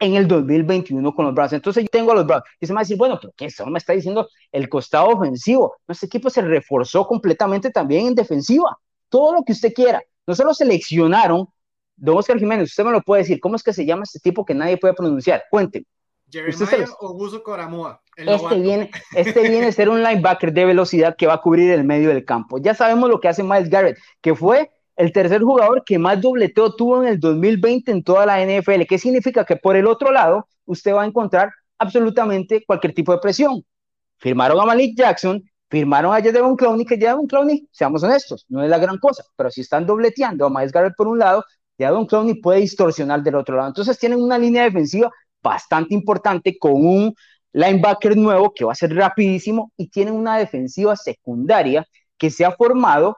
[0.00, 1.52] en el 2021 con los Browns.
[1.52, 3.46] Entonces yo tengo a los Browns y se me va a decir, bueno, pero ¿qué?
[3.46, 5.76] Eso me está diciendo el costado ofensivo.
[5.86, 8.76] Nuestro equipo se reforzó completamente también en defensiva.
[9.08, 10.02] Todo lo que usted quiera.
[10.26, 11.48] No solo seleccionaron,
[11.96, 14.44] don Oscar Jiménez, usted me lo puede decir, ¿cómo es que se llama este tipo
[14.44, 15.44] que nadie puede pronunciar?
[15.50, 15.86] Cuénteme.
[16.30, 18.00] Jeremiah Augusto Coramoa.
[18.16, 21.84] Este viene, este viene a ser un linebacker de velocidad que va a cubrir el
[21.84, 22.58] medio del campo.
[22.58, 26.74] Ya sabemos lo que hace Miles Garrett, que fue el tercer jugador que más dobleteo
[26.74, 28.82] tuvo en el 2020 en toda la NFL.
[28.88, 29.44] ¿Qué significa?
[29.44, 33.64] Que por el otro lado, usted va a encontrar absolutamente cualquier tipo de presión.
[34.18, 38.70] Firmaron a Malik Jackson, firmaron a Jadon Clowney, que Jadon Clowney, seamos honestos, no es
[38.70, 41.44] la gran cosa, pero si están dobleteando a Miles Garrett por un lado,
[41.78, 43.68] Jadon Clowney puede distorsionar del otro lado.
[43.68, 45.10] Entonces tienen una línea defensiva
[45.42, 47.14] bastante importante con un
[47.52, 51.86] linebacker nuevo que va a ser rapidísimo y tienen una defensiva secundaria
[52.18, 53.16] que se ha formado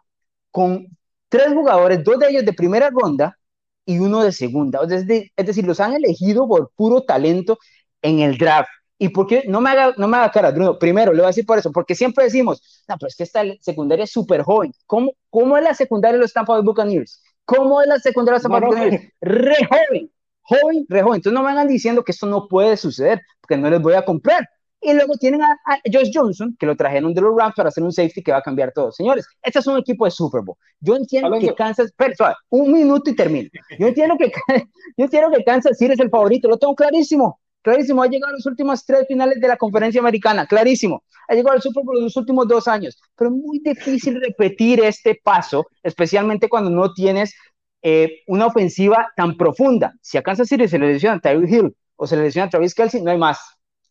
[0.50, 0.86] con
[1.28, 3.36] tres jugadores, dos de ellos de primera ronda
[3.84, 4.80] y uno de segunda.
[4.82, 5.06] Es,
[5.46, 7.58] decir, los han elegido por puro talento
[8.02, 8.68] en el draft.
[8.98, 9.44] ¿Y por qué?
[9.46, 10.78] No me haga, no me haga cara, Bruno.
[10.78, 13.42] Primero, le voy a decir por eso, porque siempre decimos, no, pero es que esta
[13.60, 14.72] secundaria es súper joven.
[14.86, 17.22] ¿Cómo, ¿Cómo es la secundaria de los Tampa Bay Buccaneers?
[17.46, 19.12] ¿Cómo es la secundaria de?
[19.20, 20.10] Re joven,
[20.42, 21.16] joven, re joven.
[21.16, 24.04] Entonces no me vengan diciendo que esto no puede suceder, porque no les voy a
[24.04, 24.46] comprar.
[24.80, 25.56] Y luego tienen a,
[25.90, 28.42] Josh Johnson, que lo trajeron de los Rams para hacer un safety que va a
[28.42, 28.92] cambiar todo.
[28.92, 30.56] Señores, este es un equipo de Super Bowl.
[30.80, 32.14] Yo entiendo que Kansas, pero,
[32.50, 33.48] un minuto y termino.
[33.78, 34.30] Yo entiendo que,
[34.96, 37.40] yo entiendo que Kansas City es el favorito, lo tengo clarísimo.
[37.66, 41.02] Clarísimo, ha llegado a los últimos tres finales de la conferencia americana, clarísimo.
[41.26, 44.78] Ha llegado al Super Bowl en los últimos dos años, pero es muy difícil repetir
[44.84, 47.34] este paso, especialmente cuando no tienes
[47.82, 49.92] eh, una ofensiva tan profunda.
[50.00, 52.50] Si a Kansas City se le lesiona a Tyreek Hill o se le lesiona a
[52.50, 53.40] Travis Kelsey, no hay más.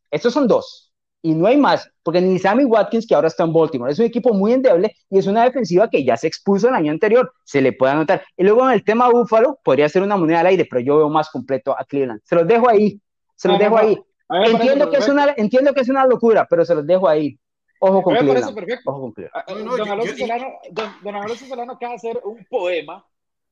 [0.09, 0.93] Estos son dos.
[1.25, 4.05] y no hay más, porque ni Sammy Watkins, que ahora está en Baltimore, es un
[4.05, 7.61] equipo muy endeble y es una defensiva que ya se expuso el año anterior, se
[7.61, 8.23] le puede anotar.
[8.37, 11.09] Y luego en el tema Búfalo, podría ser una moneda al aire, pero yo veo
[11.09, 12.21] más completo a Cleveland.
[12.25, 13.01] Se los dejo ahí,
[13.35, 13.97] se los dejo ahí.
[14.29, 17.37] Entiendo que, es una, entiendo que es una locura, pero se los dejo ahí.
[17.79, 18.57] Ojo con Cleveland.
[18.85, 19.77] Ojo con Cleveland.
[19.77, 23.05] don, Alonso Solano, don Alonso Solano acaba de hacer un poema,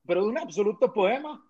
[0.05, 1.41] pero un absoluto poema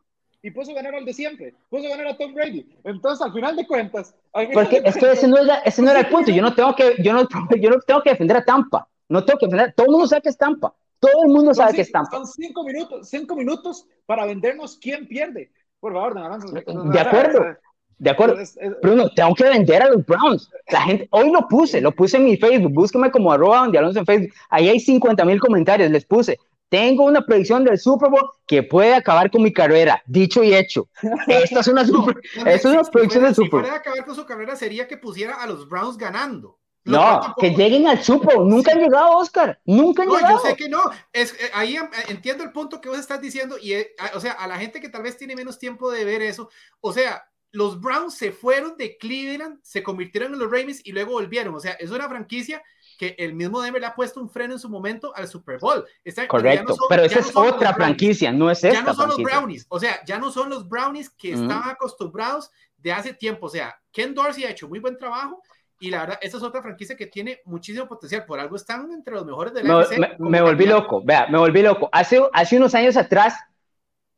[0.42, 2.68] y puso ganar al de siempre, puso ganar a Tom Brady.
[2.84, 4.14] Entonces, al final de cuentas.
[4.54, 6.32] Porque es que ese no, era, ese no era el punto.
[6.32, 7.26] Yo no, tengo que, yo, no,
[7.58, 8.88] yo no tengo que defender a Tampa.
[9.08, 9.74] No tengo que defender.
[9.74, 10.76] Todo el mundo sabe que es Tampa.
[11.00, 12.12] Todo el mundo sabe que es Tampa.
[12.12, 15.50] Son cinco minutos, cinco minutos para vendernos quién pierde.
[15.80, 17.58] Por favor, don De acuerdo.
[17.98, 18.38] De acuerdo.
[18.82, 20.50] Bruno, tengo que vender a los Browns.
[20.70, 22.74] La gente, hoy lo puse, lo puse en mi Facebook.
[22.74, 24.34] Búsqueme como arroba de Alonso en Facebook.
[24.50, 25.89] Ahí hay 50 mil comentarios.
[25.91, 26.38] Les puse
[26.74, 30.89] tengo una predicción del Super Bowl que puede acabar con mi carrera, dicho y hecho.
[31.28, 33.66] Esta es una, super, es una predicción del Super Bowl.
[33.66, 36.58] Si acabar con su carrera sería que pusiera a los Browns ganando.
[36.86, 38.50] No, que lleguen al Super Bowl.
[38.50, 39.62] Nunca han llegado, Oscar.
[39.66, 40.41] Nunca han llegado.
[40.44, 40.82] Yo sé que no.
[41.12, 43.56] Es, eh, ahí eh, entiendo el punto que vos estás diciendo.
[43.62, 46.24] Y, eh, o sea, a la gente que tal vez tiene menos tiempo de ver
[46.24, 46.50] eso,
[46.82, 47.24] o sea,
[47.54, 51.54] los Browns se fueron de Cleveland, se convirtieron en los Ravens y luego volvieron.
[51.54, 52.62] O sea, es una franquicia
[52.97, 55.86] que el mismo Denver le ha puesto un freno en su momento al Super Bowl.
[56.28, 58.80] Correcto, pero, esa es otra franquicia, no es esta.
[58.80, 62.49] Ya no son los Brownies, o sea, ya no son los Brownies que estaban acostumbrados
[62.78, 63.45] de hace tiempo.
[63.45, 65.41] O sea, Ken Dorsey ha hecho muy buen trabajo
[65.80, 68.26] y la verdad, esta es otra franquicia que tiene muchísimo potencial.
[68.26, 71.62] Por algo están entre los mejores de la Me, me, volví loco, vea, me volví
[71.62, 71.88] loco.
[71.91, 73.36] Hace, hace unos años atrás,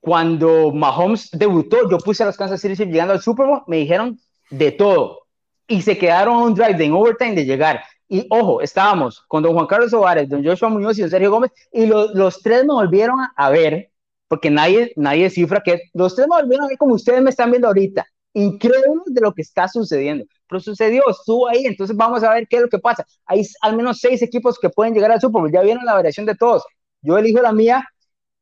[0.05, 4.19] cuando Mahomes debutó, yo puse a los Kansas City llegando al Super Bowl, me dijeron
[4.51, 5.21] de todo.
[5.67, 7.81] Y se quedaron un drive de overtime de llegar.
[8.07, 11.51] Y ojo, estábamos con don Juan Carlos Ovares, don Joshua Muñoz y don Sergio Gómez,
[11.71, 13.89] y los tres me volvieron a ver,
[14.27, 17.49] porque nadie, nadie cifra que los tres me volvieron a ver como ustedes me están
[17.49, 20.23] viendo ahorita, increíble de lo que está sucediendo.
[20.47, 23.07] Pero sucedió, estuvo ahí, entonces vamos a ver qué es lo que pasa.
[23.25, 26.27] Hay al menos seis equipos que pueden llegar al Super Bowl, ya vieron la variación
[26.27, 26.63] de todos.
[27.01, 27.87] Yo elijo la mía,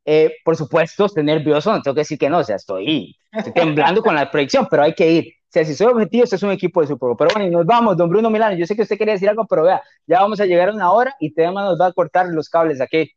[0.04, 3.52] eh, por supuesto, estoy nervioso, no tengo que decir que no, o sea, estoy, estoy
[3.52, 6.50] temblando con la predicción, pero hay que ir sea, si soy objetivo, este es un
[6.50, 7.16] equipo de Super Bowl.
[7.16, 8.56] Pero bueno, y nos vamos, don Bruno Milano.
[8.56, 10.90] Yo sé que usted quería decir algo, pero vea, ya vamos a llegar a una
[10.90, 13.10] hora y tema nos va a cortar los cables aquí.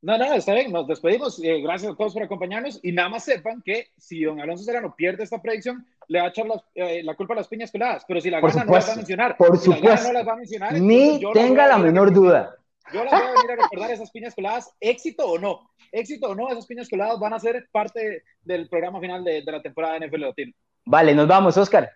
[0.00, 1.40] No, no, está bien, nos despedimos.
[1.44, 4.94] Eh, gracias a todos por acompañarnos y nada más sepan que si don Alonso Serrano
[4.96, 8.20] pierde esta predicción, le va a echar eh, la culpa a las piñas coladas, pero
[8.20, 9.36] si la gana no las va a mencionar.
[9.36, 10.08] Por supuesto.
[10.08, 10.72] no las va a mencionar.
[10.80, 12.56] Ni tenga la menor duda.
[12.92, 15.70] Yo las voy a venir a recordar esas piñas coladas, éxito o no.
[15.90, 19.52] Éxito o no, esas piñas coladas van a ser parte del programa final de, de
[19.52, 20.52] la temporada de NFL Latino.
[20.84, 21.90] Vale, nos vamos, Oscar.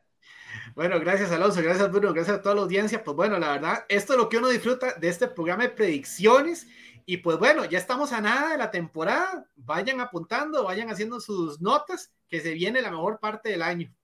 [0.74, 3.03] Bueno, gracias Alonso, gracias Bruno, gracias a toda la audiencia.
[3.03, 6.66] Pues bueno, la verdad, esto es lo que uno disfruta de este programa de predicciones.
[7.07, 9.47] Y pues bueno, ya estamos a nada de la temporada.
[9.55, 13.94] Vayan apuntando, vayan haciendo sus notas, que se viene la mejor parte del año.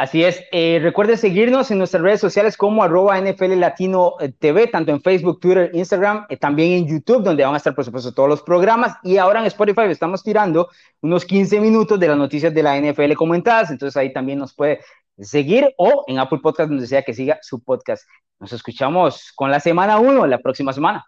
[0.00, 0.42] Así es.
[0.50, 5.02] Eh, recuerde seguirnos en nuestras redes sociales como arroba NFL Latino eh, TV, tanto en
[5.02, 8.40] Facebook, Twitter, Instagram, eh, también en YouTube, donde van a estar, por supuesto, todos los
[8.40, 8.96] programas.
[9.02, 10.70] Y ahora en Spotify estamos tirando
[11.02, 13.70] unos 15 minutos de las noticias de la NFL comentadas.
[13.70, 14.80] Entonces ahí también nos puede
[15.18, 18.08] seguir o en Apple Podcast, donde sea que siga su podcast.
[18.38, 21.04] Nos escuchamos con la semana 1 la próxima semana.